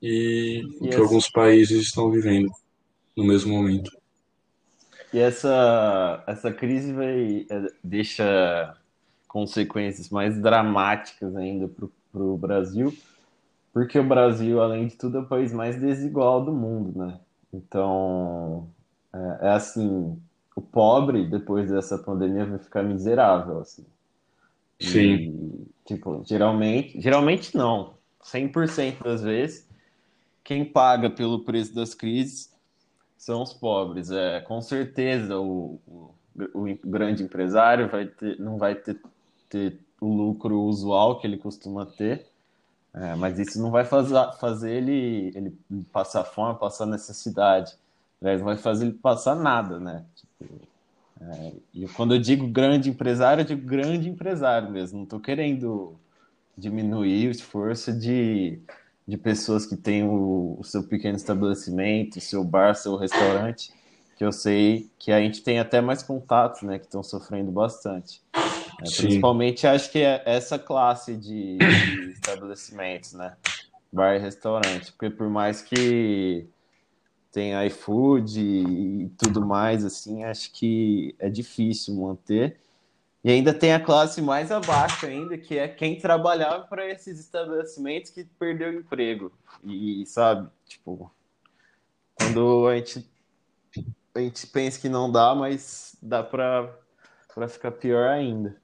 e 0.00 0.62
o 0.80 0.86
e, 0.86 0.90
que 0.90 0.96
alguns 0.96 1.28
países 1.30 1.86
estão 1.86 2.10
vivendo 2.10 2.50
no 3.16 3.24
mesmo 3.24 3.52
momento. 3.52 3.90
E 5.12 5.18
essa, 5.18 6.22
essa 6.26 6.52
crise 6.52 6.92
vai, 6.92 7.46
é, 7.50 7.66
deixa 7.82 8.76
consequências 9.28 10.10
mais 10.10 10.40
dramáticas 10.40 11.36
ainda 11.36 11.68
para 11.68 12.22
o 12.22 12.36
Brasil, 12.36 12.96
porque 13.72 13.98
o 13.98 14.08
Brasil, 14.08 14.60
além 14.62 14.88
de 14.88 14.96
tudo, 14.96 15.18
é 15.18 15.20
o 15.20 15.26
país 15.28 15.52
mais 15.52 15.80
desigual 15.80 16.44
do 16.44 16.52
mundo, 16.52 16.98
né? 16.98 17.20
Então, 17.52 18.70
é, 19.14 19.48
é 19.48 19.50
assim, 19.50 20.20
o 20.56 20.62
pobre, 20.62 21.28
depois 21.28 21.70
dessa 21.70 21.98
pandemia, 21.98 22.46
vai 22.46 22.58
ficar 22.58 22.82
miserável, 22.82 23.60
assim. 23.60 23.86
Sim, 24.80 25.18
E, 25.18 25.66
tipo, 25.84 26.22
geralmente, 26.24 27.00
geralmente 27.00 27.56
não, 27.56 27.98
100% 28.22 29.02
das 29.02 29.22
vezes, 29.22 29.68
quem 30.44 30.64
paga 30.64 31.10
pelo 31.10 31.44
preço 31.44 31.74
das 31.74 31.94
crises 31.94 32.57
são 33.18 33.42
os 33.42 33.52
pobres. 33.52 34.10
É, 34.10 34.40
com 34.40 34.62
certeza 34.62 35.38
o, 35.38 35.78
o, 35.86 36.14
o 36.54 36.78
grande 36.86 37.22
empresário 37.22 37.88
vai 37.90 38.06
ter, 38.06 38.38
não 38.38 38.56
vai 38.56 38.74
ter, 38.76 38.98
ter 39.50 39.78
o 40.00 40.06
lucro 40.06 40.62
usual 40.62 41.18
que 41.18 41.26
ele 41.26 41.36
costuma 41.36 41.84
ter, 41.84 42.26
é, 42.94 43.14
mas 43.16 43.38
isso 43.38 43.60
não 43.60 43.70
vai 43.70 43.84
fazer, 43.84 44.14
fazer 44.40 44.72
ele, 44.72 45.32
ele 45.34 45.58
passar 45.92 46.24
fome, 46.24 46.58
passar 46.58 46.86
necessidade. 46.86 47.76
Não 48.20 48.38
vai 48.38 48.56
fazer 48.56 48.86
ele 48.86 48.94
passar 48.94 49.36
nada, 49.36 49.78
né? 49.78 50.04
Tipo, 50.14 50.68
é, 51.20 51.52
e 51.74 51.88
quando 51.88 52.14
eu 52.14 52.20
digo 52.20 52.46
grande 52.46 52.88
empresário, 52.88 53.42
eu 53.42 53.46
digo 53.46 53.66
grande 53.66 54.08
empresário 54.08 54.70
mesmo. 54.70 54.98
Não 54.98 55.04
estou 55.04 55.20
querendo 55.20 55.96
diminuir 56.56 57.28
o 57.28 57.30
esforço 57.30 57.92
de, 57.92 58.60
de 59.08 59.16
pessoas 59.16 59.64
que 59.64 59.74
têm 59.74 60.04
o, 60.04 60.58
o, 60.60 60.62
seu 60.62 60.82
pequeno 60.82 61.16
estabelecimento, 61.16 62.20
seu 62.20 62.44
bar, 62.44 62.74
seu 62.74 62.94
restaurante, 62.94 63.72
que 64.18 64.22
eu 64.22 64.30
sei 64.30 64.90
que 64.98 65.10
a 65.10 65.18
gente 65.18 65.42
tem 65.42 65.58
até 65.58 65.80
mais 65.80 66.02
contatos, 66.02 66.60
né? 66.60 66.78
Que 66.78 66.84
estão 66.84 67.02
sofrendo 67.02 67.50
bastante. 67.50 68.20
É, 68.34 68.84
principalmente 68.98 69.66
acho 69.66 69.90
que 69.90 70.00
é 70.00 70.22
essa 70.26 70.58
classe 70.58 71.16
de, 71.16 71.56
de 71.56 72.10
estabelecimentos, 72.12 73.14
né? 73.14 73.34
Bar 73.90 74.16
e 74.16 74.18
restaurante. 74.18 74.92
Porque 74.92 75.08
por 75.08 75.30
mais 75.30 75.62
que 75.62 76.46
tem 77.32 77.54
iFood 77.66 78.38
e 78.38 79.10
tudo 79.16 79.44
mais, 79.44 79.86
assim, 79.86 80.22
acho 80.22 80.52
que 80.52 81.14
é 81.18 81.30
difícil 81.30 81.94
manter. 81.94 82.60
E 83.28 83.30
ainda 83.30 83.52
tem 83.52 83.74
a 83.74 83.78
classe 83.78 84.22
mais 84.22 84.50
abaixo 84.50 85.04
ainda, 85.04 85.36
que 85.36 85.58
é 85.58 85.68
quem 85.68 85.98
trabalhava 85.98 86.66
para 86.66 86.88
esses 86.88 87.20
estabelecimentos 87.20 88.10
que 88.10 88.24
perdeu 88.24 88.70
o 88.70 88.76
emprego. 88.76 89.30
E, 89.62 90.06
sabe, 90.06 90.48
tipo, 90.64 91.12
quando 92.14 92.66
a 92.68 92.76
gente, 92.76 93.06
a 94.14 94.20
gente 94.20 94.46
pensa 94.46 94.80
que 94.80 94.88
não 94.88 95.12
dá, 95.12 95.34
mas 95.34 95.94
dá 96.00 96.22
para 96.22 96.72
ficar 97.50 97.72
pior 97.72 98.08
ainda. 98.08 98.56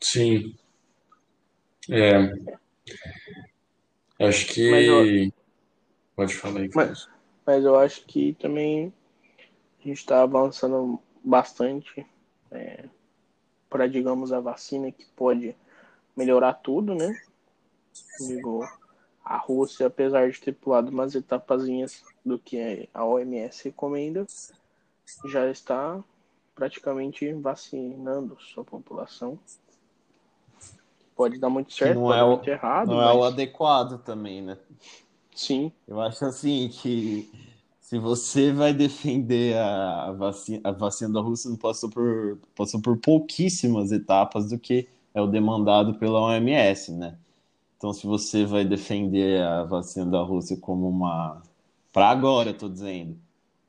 Sim. 0.00 0.54
É. 1.90 2.32
Acho 4.24 4.46
que. 4.54 4.60
Eu... 4.60 5.32
Pode 6.14 6.32
falar 6.32 6.60
aí, 6.60 6.70
mas, 6.72 7.08
mas 7.44 7.64
eu 7.64 7.76
acho 7.76 8.06
que 8.06 8.34
também 8.34 8.92
a 9.80 9.88
gente 9.88 9.98
está 9.98 10.22
avançando 10.22 11.02
bastante 11.22 12.06
é, 12.50 12.84
para, 13.68 13.86
digamos, 13.86 14.32
a 14.32 14.40
vacina 14.40 14.90
que 14.90 15.06
pode 15.16 15.56
melhorar 16.16 16.54
tudo, 16.54 16.94
né? 16.94 17.14
Digo, 18.26 18.66
a 19.24 19.36
Rússia, 19.36 19.86
apesar 19.86 20.30
de 20.30 20.40
ter 20.40 20.52
pulado 20.52 20.90
umas 20.90 21.14
etapazinhas 21.14 22.04
do 22.24 22.38
que 22.38 22.88
a 22.92 23.04
OMS 23.04 23.64
recomenda, 23.64 24.26
já 25.26 25.50
está 25.50 26.02
praticamente 26.54 27.32
vacinando 27.34 28.36
sua 28.40 28.64
população 28.64 29.38
pode 31.18 31.36
dar 31.40 31.50
muito 31.50 31.72
certo, 31.72 31.96
não 31.96 32.02
pode 32.02 32.16
é 32.16 32.20
dar 32.20 32.26
muito 32.28 32.48
errado. 32.48 32.88
Não 32.88 32.96
mas... 32.98 33.10
é 33.10 33.18
o 33.18 33.24
adequado 33.24 33.98
também, 34.04 34.40
né? 34.40 34.56
Sim. 35.34 35.72
Eu 35.86 36.00
acho 36.00 36.24
assim 36.24 36.68
que 36.68 37.28
se 37.88 37.98
você 37.98 38.52
vai 38.52 38.74
defender 38.74 39.56
a 39.56 40.12
vacina, 40.12 40.60
a 40.62 40.70
vacina 40.72 41.10
da 41.10 41.22
Rússia, 41.22 41.48
não 41.48 41.56
passou 41.56 41.88
por, 41.88 42.38
passou 42.54 42.82
por 42.82 42.98
pouquíssimas 42.98 43.90
etapas 43.92 44.50
do 44.50 44.58
que 44.58 44.86
é 45.14 45.22
o 45.22 45.26
demandado 45.26 45.94
pela 45.94 46.20
OMS, 46.20 46.92
né? 46.92 47.16
Então, 47.78 47.94
se 47.94 48.06
você 48.06 48.44
vai 48.44 48.62
defender 48.62 49.40
a 49.40 49.64
vacina 49.64 50.04
da 50.04 50.20
Rússia 50.20 50.58
como 50.58 50.86
uma. 50.86 51.42
Para 51.90 52.10
agora, 52.10 52.50
estou 52.50 52.68
dizendo. 52.68 53.16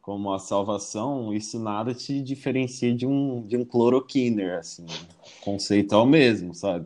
Como 0.02 0.34
a 0.34 0.40
salvação, 0.40 1.34
isso 1.34 1.58
nada 1.58 1.94
te 1.94 2.22
diferencia 2.22 2.94
de 2.94 3.08
um, 3.08 3.48
de 3.48 3.56
um 3.56 3.64
cloroquiner, 3.64 4.60
assim. 4.60 4.86
O 4.86 5.46
conceito 5.46 5.96
é 5.96 5.98
o 5.98 6.06
mesmo, 6.06 6.54
sabe? 6.54 6.86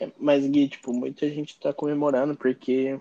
É, 0.00 0.10
mas, 0.18 0.44
Gui, 0.44 0.66
tipo, 0.66 0.92
muita 0.92 1.30
gente 1.30 1.56
tá 1.60 1.72
comemorando 1.72 2.34
porque 2.34 2.98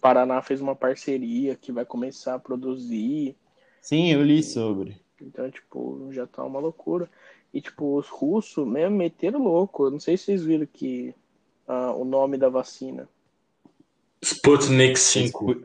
Paraná 0.00 0.40
fez 0.42 0.60
uma 0.60 0.74
parceria 0.74 1.54
que 1.54 1.72
vai 1.72 1.84
começar 1.84 2.34
a 2.34 2.38
produzir. 2.38 3.36
Sim, 3.80 4.12
eu 4.12 4.22
li 4.22 4.42
sobre. 4.42 5.00
Então, 5.20 5.50
tipo, 5.50 6.08
já 6.12 6.26
tá 6.26 6.44
uma 6.44 6.60
loucura. 6.60 7.08
E, 7.52 7.60
tipo, 7.60 7.96
os 7.96 8.08
russos 8.08 8.66
mesmo 8.66 8.96
meteram 8.96 9.42
louco. 9.42 9.84
Eu 9.84 9.90
não 9.90 10.00
sei 10.00 10.16
se 10.16 10.24
vocês 10.24 10.44
viram 10.44 10.66
que 10.66 11.14
uh, 11.68 11.92
o 12.00 12.04
nome 12.04 12.38
da 12.38 12.48
vacina. 12.48 13.08
Sputnik 14.22 14.98
5. 14.98 15.56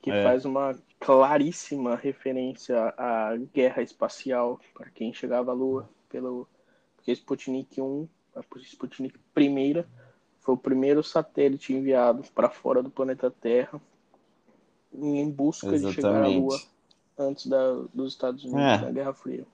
Que 0.00 0.10
é. 0.10 0.22
faz 0.22 0.44
uma 0.44 0.78
claríssima 1.00 1.96
referência 1.96 2.94
à 2.96 3.36
guerra 3.52 3.82
espacial 3.82 4.60
para 4.74 4.90
quem 4.90 5.12
chegava 5.12 5.50
à 5.50 5.54
Lua. 5.54 5.88
Pelo... 6.08 6.48
Porque 6.96 7.12
Sputnik 7.12 7.80
1 7.80 8.08
a 8.34 8.42
Sputnik 8.62 9.18
primeira 9.34 9.88
foi 10.48 10.54
o 10.54 10.56
primeiro 10.56 11.04
satélite 11.04 11.74
enviado 11.74 12.24
para 12.34 12.48
fora 12.48 12.82
do 12.82 12.88
planeta 12.88 13.30
Terra 13.30 13.78
em 14.94 15.28
busca 15.28 15.66
Exatamente. 15.66 15.88
de 15.88 15.94
chegar 15.94 16.22
à 16.22 16.26
Lua 16.26 16.58
antes 17.18 17.46
da, 17.46 17.74
dos 17.92 18.14
Estados 18.14 18.44
Unidos 18.44 18.62
é. 18.62 18.78
na 18.80 18.90
Guerra 18.90 19.12
Fria. 19.12 19.46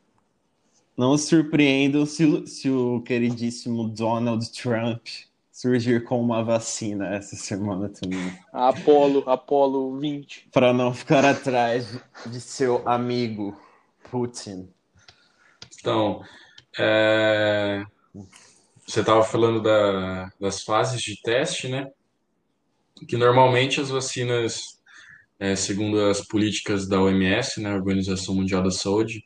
Não 0.96 1.18
surpreendam 1.18 2.06
se, 2.06 2.46
se 2.46 2.70
o 2.70 3.00
queridíssimo 3.00 3.88
Donald 3.88 4.48
Trump 4.52 5.04
surgir 5.50 6.04
com 6.04 6.20
uma 6.20 6.44
vacina 6.44 7.08
essa 7.08 7.34
semana 7.34 7.88
também. 7.88 8.38
A 8.52 8.68
Apollo, 8.68 9.24
Apollo 9.28 9.98
20. 9.98 10.50
Para 10.52 10.72
não 10.72 10.94
ficar 10.94 11.24
atrás 11.24 11.98
de 12.24 12.40
seu 12.40 12.88
amigo 12.88 13.58
Putin. 14.12 14.68
Então, 15.76 16.22
é... 16.78 17.84
Você 18.86 19.00
estava 19.00 19.22
falando 19.22 19.62
da, 19.62 20.30
das 20.38 20.62
fases 20.62 21.00
de 21.00 21.20
teste, 21.22 21.68
né? 21.68 21.90
Que 23.08 23.16
normalmente 23.16 23.80
as 23.80 23.88
vacinas, 23.88 24.78
é, 25.38 25.56
segundo 25.56 26.00
as 26.00 26.20
políticas 26.20 26.86
da 26.86 27.00
OMS, 27.00 27.60
né, 27.60 27.74
Organização 27.74 28.34
Mundial 28.34 28.62
da 28.62 28.70
Saúde, 28.70 29.24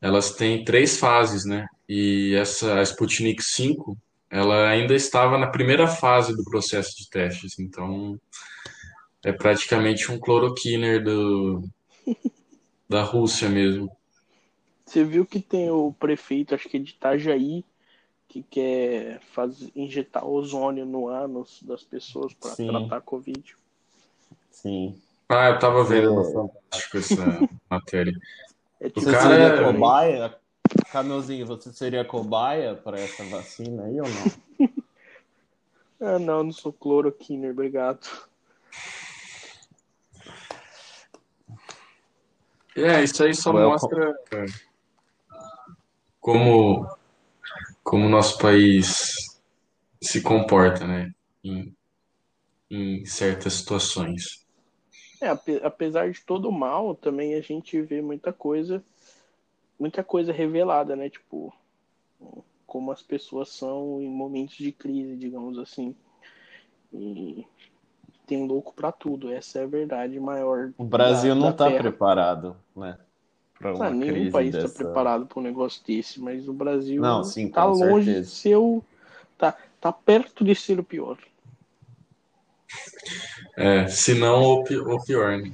elas 0.00 0.32
têm 0.32 0.64
três 0.64 0.96
fases, 0.98 1.44
né? 1.44 1.66
E 1.88 2.34
essa 2.34 2.78
a 2.78 2.82
Sputnik 2.82 3.42
5, 3.42 3.96
ela 4.30 4.68
ainda 4.68 4.94
estava 4.94 5.38
na 5.38 5.48
primeira 5.48 5.86
fase 5.86 6.36
do 6.36 6.44
processo 6.44 6.96
de 6.96 7.08
testes, 7.10 7.58
então 7.58 8.18
é 9.24 9.32
praticamente 9.32 10.10
um 10.12 10.18
cloroquiner 10.18 11.02
do, 11.02 11.62
da 12.88 13.02
Rússia 13.02 13.48
mesmo. 13.48 13.90
Você 14.84 15.02
viu 15.04 15.24
que 15.24 15.40
tem 15.40 15.70
o 15.70 15.92
prefeito, 15.92 16.54
acho 16.54 16.68
que 16.68 16.76
é 16.76 16.80
de 16.80 16.90
Itajaí, 16.90 17.64
que 18.34 18.42
quer 18.42 19.20
fazer, 19.32 19.70
injetar 19.76 20.26
ozônio 20.26 20.84
no 20.84 21.06
ânus 21.06 21.62
das 21.62 21.84
pessoas 21.84 22.34
para 22.34 22.56
tratar 22.56 22.96
a 22.96 23.00
Covid. 23.00 23.56
Sim. 24.50 25.00
Ah, 25.28 25.50
eu 25.50 25.58
tava 25.60 25.84
vendo 25.84 26.20
é. 26.20 26.32
fantástico 26.32 26.98
essa 26.98 27.48
matéria. 27.70 28.12
É 28.80 28.88
tipo, 28.88 29.02
você 29.02 29.12
cara 29.12 29.28
seria 29.28 29.46
é... 29.46 29.72
cobaia? 29.72 30.38
Canozinho, 30.90 31.46
você 31.46 31.72
seria 31.72 32.04
cobaia 32.04 32.74
para 32.74 32.98
essa 32.98 33.22
vacina 33.24 33.84
aí 33.84 34.00
ou 34.00 34.08
não? 34.08 34.74
ah, 36.08 36.18
não, 36.18 36.42
não 36.42 36.52
sou 36.52 36.72
cloroquina, 36.72 37.48
obrigado. 37.50 38.04
É, 42.74 43.04
isso 43.04 43.22
aí 43.22 43.32
só 43.32 43.52
mostra 43.52 44.12
como 46.20 46.88
como 47.84 48.06
o 48.06 48.08
nosso 48.08 48.38
país 48.38 49.14
se 50.02 50.22
comporta, 50.22 50.86
né? 50.86 51.12
Em, 51.44 51.76
em 52.70 53.04
certas 53.04 53.52
situações. 53.52 54.44
É, 55.20 55.28
apesar 55.62 56.10
de 56.10 56.20
todo 56.24 56.48
o 56.48 56.52
mal, 56.52 56.94
também 56.94 57.34
a 57.34 57.40
gente 57.40 57.80
vê 57.80 58.02
muita 58.02 58.32
coisa, 58.32 58.82
muita 59.78 60.02
coisa 60.02 60.32
revelada, 60.32 60.96
né? 60.96 61.10
Tipo, 61.10 61.54
como 62.66 62.90
as 62.90 63.02
pessoas 63.02 63.50
são 63.50 64.00
em 64.00 64.08
momentos 64.08 64.56
de 64.56 64.72
crise, 64.72 65.16
digamos 65.16 65.58
assim. 65.58 65.94
E 66.92 67.46
tem 68.26 68.46
louco 68.46 68.74
para 68.74 68.90
tudo. 68.90 69.30
Essa 69.30 69.60
é 69.60 69.64
a 69.64 69.68
verdade 69.68 70.18
maior. 70.18 70.72
O 70.78 70.84
Brasil 70.84 71.34
da, 71.34 71.40
não 71.40 71.50
está 71.50 71.70
preparado, 71.70 72.56
né? 72.74 72.98
Para 73.58 73.74
uma 73.74 73.86
ah, 73.86 73.90
nenhum 73.90 74.30
país 74.30 74.54
está 74.54 74.62
dessa... 74.62 74.84
preparado 74.84 75.26
para 75.26 75.40
um 75.40 75.42
negócio 75.42 75.82
desse, 75.86 76.20
mas 76.20 76.48
o 76.48 76.52
Brasil 76.52 77.00
não, 77.00 77.24
sim, 77.24 77.48
tá 77.48 77.64
longe 77.64 78.06
certeza. 78.06 78.20
de 78.20 78.26
ser 78.26 78.56
o. 78.56 78.82
Tá, 79.38 79.56
tá 79.80 79.92
perto 79.92 80.44
de 80.44 80.54
ser 80.54 80.78
o 80.78 80.84
pior. 80.84 81.18
É, 83.56 83.86
se 83.86 84.14
não 84.14 84.42
o, 84.42 84.64
pior, 84.64 85.38
né? 85.38 85.52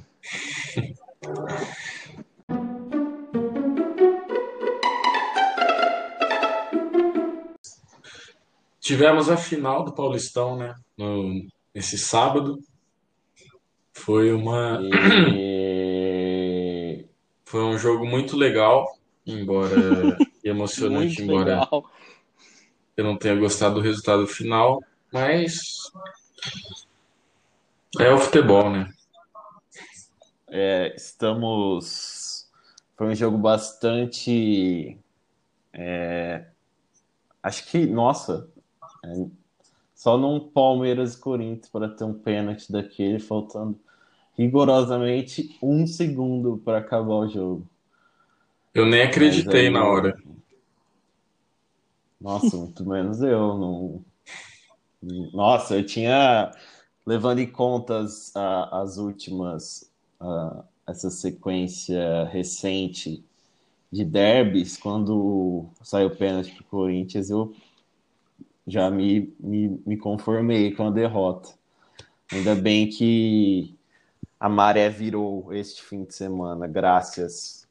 Tivemos 8.79 9.29
a 9.29 9.37
final 9.37 9.85
do 9.85 9.93
Paulistão, 9.93 10.57
né? 10.57 10.73
No, 10.97 11.45
nesse 11.73 11.97
sábado. 11.97 12.57
Foi 13.93 14.33
uma. 14.33 14.79
E... 14.81 15.50
Foi 17.51 17.65
um 17.65 17.77
jogo 17.77 18.05
muito 18.05 18.37
legal, 18.37 18.97
embora 19.27 19.75
emocionante, 20.41 21.21
Muito 21.21 21.21
embora 21.23 21.59
legal. 21.59 21.91
eu 22.95 23.03
não 23.03 23.17
tenha 23.17 23.35
gostado 23.35 23.75
do 23.75 23.81
resultado 23.81 24.25
final, 24.25 24.81
mas 25.11 25.91
é 27.99 28.09
o 28.09 28.17
futebol, 28.17 28.69
né? 28.69 28.89
É, 30.47 30.95
estamos. 30.95 32.49
Foi 32.97 33.07
um 33.07 33.15
jogo 33.15 33.37
bastante. 33.37 34.97
é, 35.73 36.45
Acho 37.43 37.65
que, 37.69 37.85
nossa, 37.85 38.47
é, 39.03 39.25
só 39.93 40.17
num 40.17 40.39
Palmeiras 40.39 41.15
e 41.15 41.19
Corinthians 41.19 41.67
para 41.67 41.89
ter 41.89 42.05
um 42.05 42.13
pênalti 42.13 42.71
daquele, 42.71 43.19
faltando 43.19 43.77
rigorosamente 44.37 45.57
um 45.61 45.87
segundo 45.87 46.57
para 46.57 46.79
acabar 46.79 47.15
o 47.15 47.29
jogo. 47.29 47.67
Eu 48.73 48.85
nem 48.85 49.01
acreditei 49.03 49.69
aí, 49.69 49.69
na 49.69 49.85
hora. 49.85 50.17
nossa, 52.21 52.55
muito 52.57 52.85
menos 52.85 53.21
eu. 53.21 53.57
Não... 53.57 54.05
Nossa, 55.33 55.75
eu 55.77 55.85
tinha, 55.85 56.51
levando 57.05 57.39
em 57.39 57.47
conta 57.51 57.99
as, 57.99 58.31
as 58.35 58.97
últimas, 58.97 59.91
a- 60.19 60.63
essa 60.87 61.09
sequência 61.09 62.25
recente 62.25 63.23
de 63.91 64.05
derbys, 64.05 64.77
quando 64.77 65.67
saiu 65.83 66.07
o 66.09 66.15
pênalti 66.17 66.53
pro 66.55 66.65
Corinthians, 66.65 67.29
eu 67.29 67.53
já 68.67 68.89
me, 68.89 69.33
me, 69.39 69.81
me 69.85 69.97
conformei 69.97 70.71
com 70.73 70.87
a 70.87 70.91
derrota. 70.91 71.49
Ainda 72.31 72.55
bem 72.55 72.89
que 72.89 73.75
a 74.41 74.49
maré 74.49 74.89
virou 74.89 75.53
este 75.53 75.83
fim 75.83 76.03
de 76.03 76.15
semana, 76.15 76.67
graças, 76.67 77.67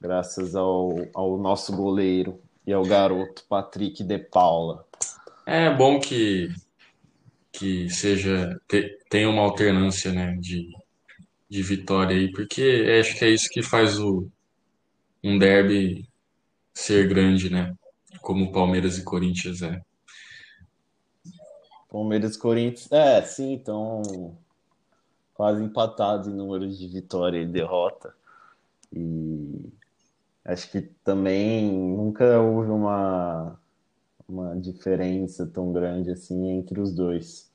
graças 0.00 0.56
ao, 0.56 0.96
ao 1.14 1.38
nosso 1.38 1.76
goleiro 1.76 2.42
e 2.66 2.72
ao 2.72 2.82
garoto 2.82 3.44
Patrick 3.48 4.02
de 4.02 4.18
Paula. 4.18 4.84
É 5.46 5.72
bom 5.72 6.00
que, 6.00 6.48
que 7.52 7.88
seja, 7.88 8.60
te- 8.66 8.98
tenha 9.08 9.30
uma 9.30 9.42
alternância, 9.42 10.12
né, 10.12 10.36
de, 10.40 10.68
de 11.48 11.62
vitória 11.62 12.16
aí, 12.16 12.32
porque 12.32 12.84
acho 13.00 13.16
que 13.16 13.24
é 13.24 13.30
isso 13.30 13.48
que 13.48 13.62
faz 13.62 13.96
o, 14.00 14.28
um 15.22 15.38
derby 15.38 16.04
ser 16.74 17.06
grande, 17.06 17.48
né? 17.48 17.76
Como 18.20 18.50
Palmeiras 18.50 18.98
e 18.98 19.04
Corinthians 19.04 19.62
é. 19.62 19.80
Palmeiras 21.88 22.34
e 22.34 22.38
Corinthians, 22.40 22.90
é, 22.90 23.22
sim, 23.22 23.54
estão 23.54 24.36
quase 25.38 25.62
empatados 25.62 26.26
em 26.26 26.34
números 26.34 26.76
de 26.76 26.88
vitória 26.88 27.40
e 27.40 27.46
derrota. 27.46 28.12
E 28.92 29.72
acho 30.44 30.68
que 30.68 30.82
também 31.04 31.70
nunca 31.70 32.40
houve 32.40 32.72
uma, 32.72 33.56
uma 34.28 34.56
diferença 34.56 35.46
tão 35.46 35.72
grande 35.72 36.10
assim 36.10 36.48
entre 36.48 36.80
os 36.80 36.92
dois. 36.92 37.52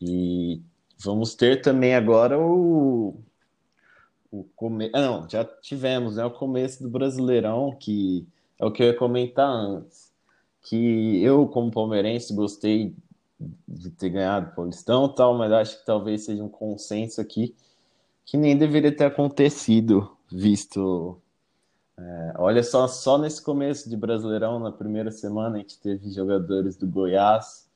E 0.00 0.62
vamos 0.96 1.34
ter 1.34 1.60
também 1.60 1.92
agora 1.92 2.38
o, 2.38 3.20
o 4.30 4.44
come... 4.54 4.88
ah, 4.94 5.00
não, 5.00 5.28
já 5.28 5.44
tivemos, 5.44 6.14
né, 6.14 6.24
o 6.24 6.30
começo 6.30 6.84
do 6.84 6.88
Brasileirão, 6.88 7.76
que 7.80 8.28
é 8.60 8.64
o 8.64 8.70
que 8.70 8.80
eu 8.80 8.86
ia 8.88 8.96
comentar 8.96 9.50
antes. 9.50 10.12
Que 10.62 11.20
eu, 11.20 11.48
como 11.48 11.72
palmeirense, 11.72 12.32
gostei 12.32 12.94
de 13.66 13.90
ter 13.90 14.10
ganhado 14.10 14.50
o 14.50 14.54
Paulistão 14.54 15.06
e 15.06 15.14
tal, 15.14 15.36
mas 15.36 15.52
acho 15.52 15.78
que 15.78 15.86
talvez 15.86 16.24
seja 16.24 16.42
um 16.42 16.48
consenso 16.48 17.20
aqui 17.20 17.54
que 18.24 18.36
nem 18.36 18.56
deveria 18.56 18.94
ter 18.94 19.04
acontecido, 19.04 20.10
visto. 20.30 21.18
é, 21.98 22.34
olha 22.36 22.62
só, 22.62 22.86
só 22.88 23.16
nesse 23.16 23.42
começo 23.42 23.88
de 23.88 23.96
Brasileirão, 23.96 24.58
na 24.58 24.70
primeira 24.72 25.10
semana, 25.10 25.56
a 25.56 25.58
gente 25.60 25.78
teve 25.78 26.10
jogadores 26.10 26.76
do 26.76 26.86
Goiás, 26.86 27.66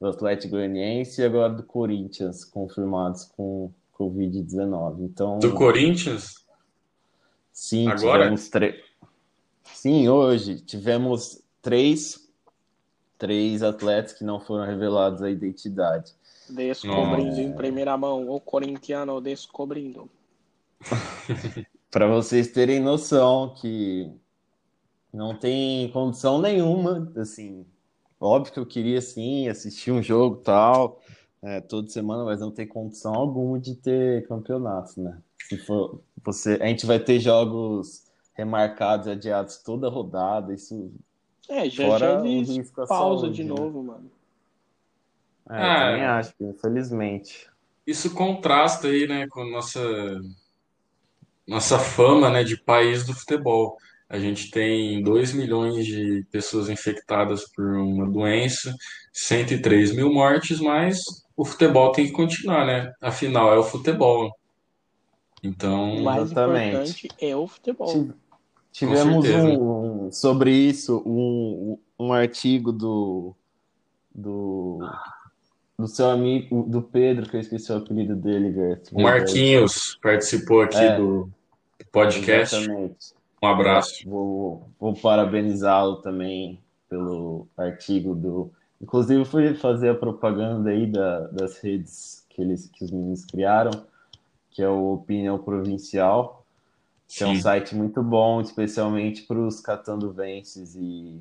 do 0.00 0.08
Atlético 0.08 0.56
Goianiense 0.56 1.20
e 1.20 1.24
agora 1.24 1.52
do 1.52 1.62
Corinthians 1.62 2.44
confirmados 2.44 3.24
com 3.36 3.70
Covid-19. 3.96 4.96
Então, 5.04 5.38
Do 5.38 5.52
Corinthians, 5.54 6.44
sim, 7.52 7.86
Agora? 7.86 8.22
tivemos 8.24 8.48
três. 8.48 8.74
Sim, 9.72 10.08
hoje 10.08 10.60
tivemos 10.60 11.40
três, 11.60 12.21
três 13.22 13.62
atletas 13.62 14.12
que 14.12 14.24
não 14.24 14.40
foram 14.40 14.66
revelados 14.66 15.22
a 15.22 15.30
identidade. 15.30 16.12
Descobrindo 16.50 17.28
Nossa. 17.28 17.40
em 17.40 17.52
primeira 17.52 17.96
mão, 17.96 18.28
o 18.28 18.40
corintiano 18.40 19.20
descobrindo. 19.20 20.10
Para 21.88 22.08
vocês 22.08 22.48
terem 22.48 22.80
noção 22.80 23.54
que 23.54 24.10
não 25.12 25.36
tem 25.38 25.88
condição 25.92 26.40
nenhuma, 26.40 27.12
assim, 27.16 27.64
óbvio 28.18 28.54
que 28.54 28.58
eu 28.58 28.66
queria 28.66 29.00
sim 29.00 29.46
assistir 29.48 29.92
um 29.92 30.02
jogo 30.02 30.38
tal, 30.38 31.00
é, 31.40 31.60
toda 31.60 31.88
semana, 31.90 32.24
mas 32.24 32.40
não 32.40 32.50
tem 32.50 32.66
condição 32.66 33.14
alguma 33.14 33.60
de 33.60 33.76
ter 33.76 34.26
campeonato, 34.26 35.00
né? 35.00 35.16
Se 35.48 35.58
for 35.58 36.02
você, 36.24 36.58
a 36.60 36.66
gente 36.66 36.86
vai 36.86 36.98
ter 36.98 37.20
jogos 37.20 38.02
remarcados, 38.34 39.06
adiados 39.06 39.58
toda 39.58 39.88
rodada, 39.88 40.52
isso 40.52 40.90
É, 41.48 41.68
já, 41.68 41.84
fora 41.84 41.98
já 41.98 42.22
o 42.22 42.82
à 42.82 42.86
pausa 42.86 43.22
saúde, 43.22 43.36
de 43.36 43.44
né? 43.44 43.48
novo, 43.50 43.82
mano. 43.82 44.10
É, 45.50 45.54
Ah. 45.54 45.72
eu 45.74 45.86
também 45.90 46.04
acho, 46.04 46.34
infelizmente. 46.40 47.50
isso 47.86 48.14
contrasta 48.14 48.88
aí, 48.88 49.06
né, 49.08 49.26
com 49.28 49.42
a 49.42 49.50
nossa, 49.50 49.80
nossa 51.46 51.78
fama, 51.78 52.30
né, 52.30 52.44
de 52.44 52.56
país 52.56 53.04
do 53.04 53.14
futebol. 53.14 53.76
A 54.08 54.18
gente 54.18 54.50
tem 54.50 55.02
2 55.02 55.32
milhões 55.32 55.86
de 55.86 56.24
pessoas 56.30 56.68
infectadas 56.68 57.50
por 57.52 57.64
uma 57.76 58.08
doença, 58.08 58.74
103 59.12 59.92
mil 59.94 60.12
mortes, 60.12 60.60
mas 60.60 60.98
o 61.36 61.44
futebol 61.44 61.90
tem 61.92 62.06
que 62.06 62.12
continuar, 62.12 62.66
né? 62.66 62.92
Afinal, 63.00 63.52
é 63.52 63.58
o 63.58 63.62
futebol. 63.64 64.26
O 64.28 64.32
Então, 65.42 66.02
mais 66.02 66.30
Exatamente. 66.30 66.68
importante 67.06 67.08
é 67.20 67.34
o 67.34 67.46
futebol. 67.48 67.86
Tive- 67.92 68.14
Tivemos 68.72 69.28
um, 69.28 70.10
sobre 70.10 70.50
isso 70.50 71.02
um, 71.04 71.78
um 71.98 72.12
artigo 72.12 72.72
do, 72.72 73.34
do, 74.14 74.78
do 75.78 75.86
seu 75.86 76.08
amigo, 76.10 76.64
do 76.68 76.80
Pedro, 76.80 77.28
que 77.28 77.36
eu 77.36 77.40
esqueci 77.40 77.70
o 77.70 77.76
apelido 77.76 78.16
dele, 78.16 78.52
Gert. 78.52 78.88
o 78.92 79.02
Marquinhos 79.02 79.98
participou 80.02 80.62
aqui 80.62 80.78
É. 80.78 80.96
do 80.96 81.28
podcast. 81.92 82.56
Exatamente. 82.56 83.14
Um 83.42 83.46
abraço. 83.46 84.08
Vou, 84.08 84.68
vou 84.80 84.94
parabenizá-lo 84.94 85.96
também 85.96 86.58
pelo 86.88 87.46
artigo 87.56 88.14
do. 88.14 88.50
Inclusive, 88.80 89.24
fui 89.24 89.54
fazer 89.54 89.90
a 89.90 89.94
propaganda 89.94 90.70
aí 90.70 90.86
da- 90.86 91.26
das 91.28 91.58
redes 91.58 92.24
que, 92.30 92.40
eles, 92.40 92.68
que 92.72 92.84
os 92.84 92.90
meninos 92.90 93.24
criaram, 93.24 93.84
que 94.50 94.62
é 94.62 94.68
o 94.68 94.94
Opinião 94.94 95.38
Provincial, 95.38 96.41
que 97.14 97.22
é 97.22 97.26
um 97.26 97.38
site 97.38 97.74
muito 97.74 98.02
bom, 98.02 98.40
especialmente 98.40 99.22
para 99.22 99.38
os 99.38 99.60
catanduvenses 99.60 100.74
e 100.74 101.20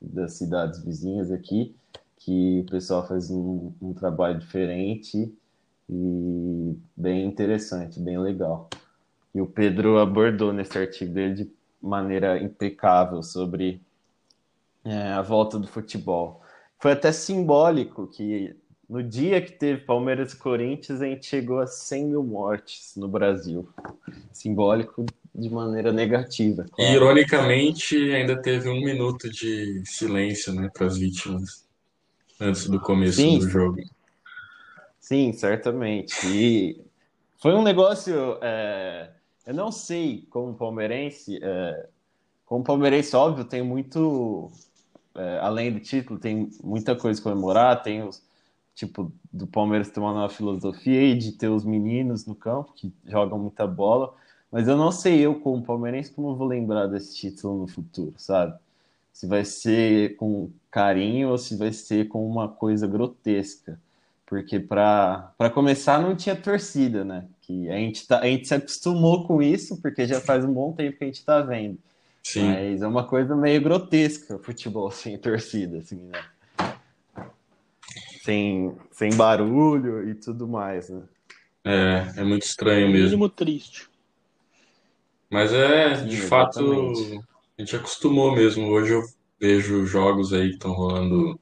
das 0.00 0.34
cidades 0.34 0.82
vizinhas 0.82 1.30
aqui, 1.30 1.76
que 2.16 2.60
o 2.66 2.70
pessoal 2.70 3.06
faz 3.06 3.30
um, 3.30 3.72
um 3.80 3.92
trabalho 3.92 4.38
diferente 4.38 5.30
e 5.88 6.76
bem 6.96 7.26
interessante, 7.26 8.00
bem 8.00 8.18
legal. 8.18 8.70
E 9.34 9.40
o 9.40 9.46
Pedro 9.46 9.98
abordou 9.98 10.50
nesse 10.50 10.78
artigo 10.78 11.12
dele 11.12 11.34
de 11.34 11.52
maneira 11.80 12.42
impecável 12.42 13.22
sobre 13.22 13.82
é, 14.82 15.12
a 15.12 15.20
volta 15.20 15.58
do 15.58 15.66
futebol. 15.66 16.40
Foi 16.78 16.92
até 16.92 17.12
simbólico 17.12 18.06
que 18.06 18.56
no 18.88 19.02
dia 19.02 19.40
que 19.40 19.52
teve 19.52 19.82
Palmeiras 19.82 20.32
e 20.32 20.36
Corinthians, 20.36 21.02
a 21.02 21.06
gente 21.06 21.26
chegou 21.26 21.58
a 21.58 21.66
100 21.66 22.06
mil 22.06 22.22
mortes 22.22 22.94
no 22.96 23.08
Brasil. 23.08 23.68
Simbólico 24.32 25.04
de 25.34 25.50
maneira 25.50 25.92
negativa. 25.92 26.66
E, 26.78 26.92
ironicamente, 26.92 27.96
ainda 28.12 28.40
teve 28.40 28.68
um 28.68 28.80
minuto 28.80 29.30
de 29.30 29.82
silêncio, 29.84 30.54
né, 30.54 30.70
para 30.72 30.86
as 30.86 30.96
vítimas 30.96 31.66
antes 32.40 32.68
do 32.68 32.80
começo 32.80 33.16
Sim. 33.16 33.38
do 33.38 33.48
jogo. 33.48 33.76
Sim, 34.98 35.32
certamente. 35.32 36.14
E 36.26 36.80
foi 37.38 37.54
um 37.54 37.62
negócio. 37.62 38.38
é, 38.42 39.10
eu 39.46 39.54
não 39.54 39.70
sei, 39.70 40.26
como 40.30 40.54
palmeirense, 40.54 41.38
é, 41.42 41.88
como 42.44 42.64
palmeirense, 42.64 43.14
óbvio, 43.14 43.44
tem 43.44 43.62
muito. 43.62 44.50
é, 45.14 45.38
além 45.40 45.72
do 45.72 45.80
título, 45.80 46.18
tem 46.18 46.50
muita 46.62 46.96
coisa 46.96 47.20
a 47.20 47.22
comemorar. 47.22 47.82
Tem 47.82 48.02
os. 48.02 48.25
Tipo, 48.76 49.10
do 49.32 49.46
Palmeiras 49.46 49.88
ter 49.88 50.00
uma 50.00 50.28
filosofia 50.28 51.00
aí 51.00 51.14
de 51.16 51.32
ter 51.32 51.48
os 51.48 51.64
meninos 51.64 52.26
no 52.26 52.34
campo 52.34 52.74
que 52.74 52.92
jogam 53.06 53.38
muita 53.38 53.66
bola. 53.66 54.14
Mas 54.52 54.68
eu 54.68 54.76
não 54.76 54.92
sei, 54.92 55.20
eu, 55.20 55.40
como 55.40 55.62
palmeirense, 55.62 56.12
como 56.12 56.28
eu 56.28 56.36
vou 56.36 56.46
lembrar 56.46 56.86
desse 56.86 57.16
título 57.16 57.62
no 57.62 57.66
futuro, 57.66 58.12
sabe? 58.18 58.54
Se 59.14 59.26
vai 59.26 59.46
ser 59.46 60.16
com 60.16 60.50
carinho 60.70 61.30
ou 61.30 61.38
se 61.38 61.56
vai 61.56 61.72
ser 61.72 62.08
com 62.08 62.28
uma 62.28 62.50
coisa 62.50 62.86
grotesca. 62.86 63.80
Porque 64.26 64.60
para 64.60 65.32
começar 65.54 65.98
não 65.98 66.14
tinha 66.14 66.36
torcida, 66.36 67.02
né? 67.02 67.26
Que 67.40 67.70
a 67.70 67.76
gente, 67.76 68.06
tá, 68.06 68.20
a 68.20 68.26
gente 68.26 68.46
se 68.46 68.54
acostumou 68.54 69.26
com 69.26 69.40
isso, 69.40 69.80
porque 69.80 70.06
já 70.06 70.20
faz 70.20 70.44
um 70.44 70.52
bom 70.52 70.72
tempo 70.72 70.98
que 70.98 71.04
a 71.04 71.06
gente 71.06 71.20
está 71.20 71.40
vendo. 71.40 71.78
Sim. 72.22 72.52
Mas 72.52 72.82
é 72.82 72.86
uma 72.86 73.04
coisa 73.04 73.34
meio 73.34 73.62
grotesca 73.62 74.38
futebol 74.38 74.90
sem 74.92 75.16
torcida, 75.16 75.78
assim, 75.78 75.96
né? 75.96 76.22
Sem, 78.26 78.76
sem 78.90 79.14
barulho 79.14 80.08
e 80.08 80.12
tudo 80.16 80.48
mais, 80.48 80.90
né? 80.90 81.04
É, 81.64 82.12
é 82.16 82.24
muito 82.24 82.42
estranho 82.42 82.88
mesmo. 82.88 83.04
Mínimo 83.04 83.28
triste. 83.28 83.88
Mas 85.30 85.52
é, 85.52 85.94
Sim, 85.94 86.08
de 86.08 86.16
fato, 86.22 86.92
a 87.56 87.62
gente 87.62 87.76
acostumou 87.76 88.34
mesmo. 88.34 88.68
Hoje 88.68 88.94
eu 88.94 89.02
vejo 89.40 89.86
jogos 89.86 90.32
aí 90.32 90.48
que 90.48 90.54
estão 90.54 90.72
rolando 90.72 91.38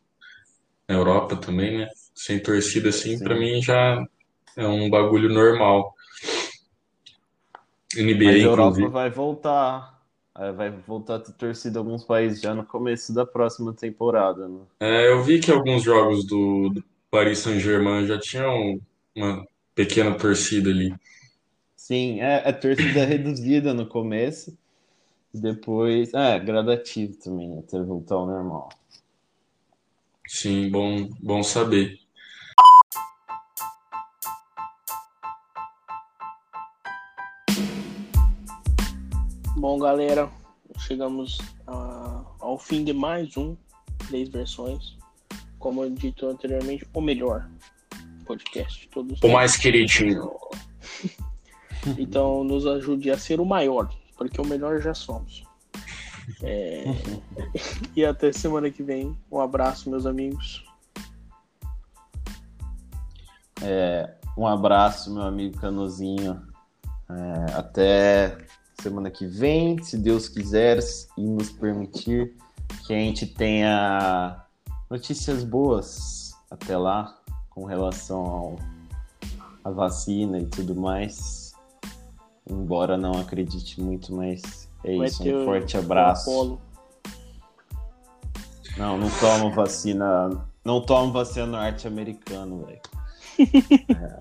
na 0.86 0.94
Europa 0.94 1.36
também, 1.36 1.78
né? 1.78 1.88
Sem 2.14 2.38
torcida 2.38 2.90
assim, 2.90 3.18
para 3.18 3.34
mim 3.34 3.62
já 3.62 4.06
é 4.54 4.66
um 4.66 4.90
bagulho 4.90 5.30
normal. 5.30 5.94
NBA, 7.96 8.24
Mas 8.26 8.36
a 8.36 8.38
Europa 8.40 8.68
inclusive. 8.68 8.92
vai 8.92 9.08
voltar. 9.08 9.93
Vai 10.34 10.70
voltar 10.70 11.16
a 11.16 11.20
ter 11.20 11.32
torcida 11.32 11.78
em 11.78 11.82
alguns 11.82 12.04
países 12.04 12.40
já 12.40 12.54
no 12.54 12.64
começo 12.64 13.14
da 13.14 13.24
próxima 13.24 13.72
temporada. 13.72 14.48
Né? 14.48 14.60
É, 14.80 15.08
eu 15.08 15.22
vi 15.22 15.38
que 15.38 15.50
alguns 15.50 15.82
jogos 15.82 16.26
do, 16.26 16.70
do 16.70 16.84
Paris 17.08 17.38
Saint-Germain 17.38 18.06
já 18.06 18.18
tinham 18.18 18.80
uma 19.14 19.46
pequena 19.74 20.16
torcida 20.16 20.70
ali. 20.70 20.92
Sim, 21.76 22.20
é, 22.20 22.42
é 22.48 22.52
torcida 22.52 23.04
reduzida 23.06 23.72
no 23.72 23.86
começo. 23.86 24.56
Depois, 25.32 26.12
é, 26.14 26.38
gradativo 26.38 27.16
também, 27.16 27.58
até 27.58 27.80
voltar 27.82 28.16
ao 28.16 28.26
normal. 28.26 28.68
Sim, 30.26 30.70
bom, 30.70 31.08
bom 31.20 31.42
saber. 31.42 32.03
Bom, 39.64 39.78
galera, 39.78 40.30
chegamos 40.76 41.38
a, 41.66 42.22
ao 42.38 42.58
fim 42.58 42.84
de 42.84 42.92
mais 42.92 43.34
um 43.38 43.56
10 44.10 44.28
versões. 44.28 44.94
Como 45.58 45.82
eu 45.82 45.88
dito 45.88 46.26
anteriormente, 46.28 46.86
o 46.92 47.00
melhor 47.00 47.48
podcast. 48.26 48.86
Todos 48.88 49.22
o 49.22 49.28
mais 49.28 49.56
queridinho. 49.56 50.30
então, 51.96 52.44
nos 52.44 52.66
ajude 52.66 53.10
a 53.10 53.16
ser 53.16 53.40
o 53.40 53.46
maior, 53.46 53.88
porque 54.18 54.38
o 54.38 54.46
melhor 54.46 54.82
já 54.82 54.92
somos. 54.92 55.42
É... 56.42 56.84
e 57.96 58.04
até 58.04 58.32
semana 58.32 58.70
que 58.70 58.82
vem. 58.82 59.16
Um 59.32 59.40
abraço, 59.40 59.88
meus 59.88 60.04
amigos. 60.04 60.62
É, 63.62 64.14
um 64.36 64.46
abraço, 64.46 65.10
meu 65.10 65.22
amigo 65.22 65.56
Canozinho. 65.56 66.46
É, 67.08 67.54
até 67.54 68.44
semana 68.84 69.10
que 69.10 69.26
vem, 69.26 69.82
se 69.82 69.96
Deus 69.96 70.28
quiser 70.28 70.78
e 71.16 71.22
nos 71.22 71.50
permitir, 71.50 72.36
que 72.86 72.92
a 72.92 72.98
gente 72.98 73.26
tenha 73.26 74.44
notícias 74.90 75.42
boas 75.42 76.34
até 76.50 76.76
lá 76.76 77.18
com 77.48 77.64
relação 77.64 78.56
à 79.64 79.70
vacina 79.70 80.38
e 80.38 80.44
tudo 80.44 80.74
mais. 80.74 81.54
Embora 82.46 82.98
não 82.98 83.12
acredite 83.12 83.80
muito, 83.80 84.14
mas 84.14 84.68
é 84.84 84.98
Vai 84.98 85.06
isso. 85.06 85.22
Um 85.22 85.44
forte 85.46 85.78
abraço. 85.78 86.58
Não, 88.76 88.98
não 88.98 89.08
tomo 89.18 89.50
vacina. 89.50 90.46
Não 90.62 90.82
tomo 90.82 91.10
vacina 91.10 91.46
norte-americano, 91.46 92.66
velho. 92.66 92.80
é. 93.88 94.20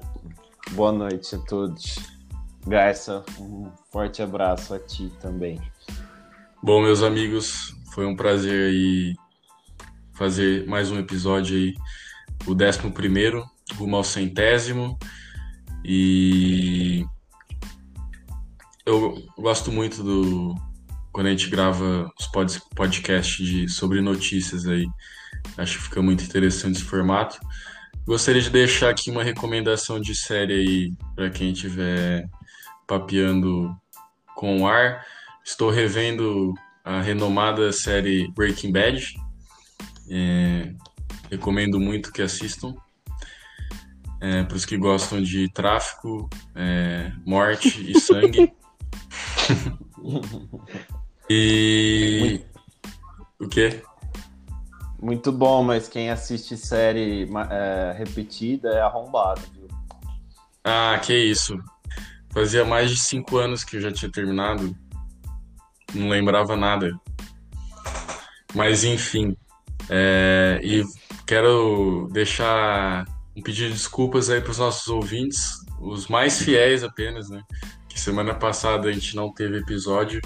Boa 0.71 0.93
noite 0.93 1.35
a 1.35 1.39
todos. 1.39 2.12
Garça, 2.65 3.23
um 3.39 3.69
forte 3.91 4.21
abraço 4.21 4.73
a 4.73 4.79
ti 4.79 5.11
também. 5.21 5.59
Bom, 6.61 6.81
meus 6.81 7.03
amigos, 7.03 7.75
foi 7.93 8.05
um 8.05 8.15
prazer 8.15 8.69
aí 8.69 9.15
fazer 10.13 10.65
mais 10.65 10.89
um 10.89 10.97
episódio 10.97 11.57
aí, 11.57 11.73
o 12.47 12.55
décimo 12.55 12.91
primeiro, 12.91 13.43
rumo 13.75 13.97
ao 13.97 14.03
centésimo. 14.03 14.97
E 15.83 17.05
eu 18.85 19.21
gosto 19.37 19.71
muito 19.71 20.01
do 20.01 20.55
quando 21.11 21.27
a 21.27 21.29
gente 21.31 21.49
grava 21.49 22.09
os 22.19 22.27
pod, 22.27 22.61
podcasts 22.75 23.45
de, 23.45 23.67
sobre 23.67 23.99
notícias 23.99 24.65
aí. 24.65 24.87
Acho 25.57 25.77
que 25.77 25.83
fica 25.83 26.01
muito 26.01 26.23
interessante 26.23 26.77
esse 26.77 26.85
formato. 26.85 27.37
Gostaria 28.05 28.41
de 28.41 28.49
deixar 28.49 28.89
aqui 28.89 29.11
uma 29.11 29.23
recomendação 29.23 29.99
de 29.99 30.15
série 30.15 30.53
aí 30.53 30.93
para 31.15 31.29
quem 31.29 31.51
estiver 31.51 32.25
papeando 32.87 33.75
com 34.35 34.61
o 34.61 34.67
ar. 34.67 35.05
Estou 35.43 35.69
revendo 35.69 36.53
a 36.83 37.01
renomada 37.01 37.71
série 37.71 38.29
Breaking 38.31 38.71
Bad. 38.71 39.15
É, 40.09 40.73
recomendo 41.29 41.79
muito 41.79 42.11
que 42.11 42.21
assistam. 42.21 42.75
É, 44.21 44.43
para 44.43 44.55
os 44.55 44.63
que 44.63 44.77
gostam 44.77 45.21
de 45.21 45.49
tráfico, 45.49 46.29
é, 46.55 47.11
morte 47.25 47.91
e 47.91 47.99
sangue. 47.99 48.53
e. 51.29 52.41
O 53.39 53.47
quê? 53.49 53.83
Muito 55.01 55.33
bom, 55.33 55.61
mas 55.61 55.89
quem 55.89 56.09
assiste 56.09 56.55
série 56.55 57.27
é, 57.49 57.93
repetida 57.97 58.69
é 58.69 58.81
arrombado, 58.81 59.41
viu? 59.53 59.67
Ah, 60.63 60.97
que 61.03 61.13
isso. 61.13 61.61
Fazia 62.33 62.65
mais 62.65 62.89
de 62.89 62.99
cinco 62.99 63.37
anos 63.37 63.63
que 63.63 63.77
eu 63.77 63.81
já 63.81 63.91
tinha 63.91 64.11
terminado. 64.11 64.75
Não 65.93 66.09
lembrava 66.09 66.55
nada. 66.55 66.91
Mas 68.53 68.83
enfim. 68.83 69.35
É, 69.89 70.59
e 70.63 70.83
quero 71.27 72.09
deixar 72.11 73.05
um 73.35 73.41
pedido 73.41 73.67
de 73.67 73.73
desculpas 73.73 74.29
aí 74.29 74.41
para 74.41 74.51
os 74.51 74.57
nossos 74.57 74.87
ouvintes, 74.87 75.51
os 75.79 76.07
mais 76.07 76.41
fiéis 76.41 76.83
apenas, 76.83 77.29
né? 77.29 77.41
Que 77.89 77.99
semana 77.99 78.33
passada 78.33 78.89
a 78.89 78.91
gente 78.91 79.15
não 79.15 79.33
teve 79.33 79.57
episódio 79.57 80.21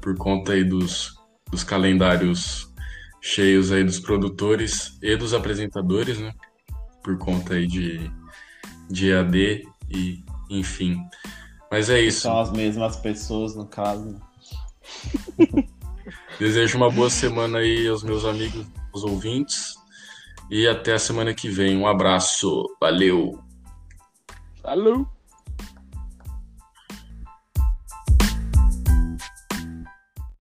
por 0.00 0.16
conta 0.16 0.52
aí 0.52 0.64
dos, 0.64 1.14
dos 1.50 1.64
calendários 1.64 2.70
cheios 3.20 3.70
aí 3.70 3.84
dos 3.84 4.00
produtores 4.00 4.98
e 5.02 5.14
dos 5.16 5.34
apresentadores, 5.34 6.18
né? 6.18 6.32
Por 7.02 7.18
conta 7.18 7.54
aí 7.54 7.66
de, 7.66 8.10
de 8.88 9.10
EAD 9.10 9.68
e 9.90 10.24
enfim. 10.48 10.98
Mas 11.70 11.88
é 11.88 12.00
isso. 12.00 12.22
São 12.22 12.40
as 12.40 12.50
mesmas 12.50 12.96
pessoas, 12.96 13.54
no 13.54 13.66
caso. 13.66 14.20
Desejo 16.38 16.76
uma 16.76 16.90
boa 16.90 17.08
semana 17.08 17.58
aí 17.58 17.86
aos 17.86 18.02
meus 18.02 18.24
amigos, 18.24 18.66
os 18.92 19.04
ouvintes. 19.04 19.74
E 20.50 20.66
até 20.66 20.94
a 20.94 20.98
semana 20.98 21.32
que 21.32 21.48
vem. 21.48 21.76
Um 21.76 21.86
abraço. 21.86 22.64
Valeu. 22.80 23.38
Falou. 24.60 25.06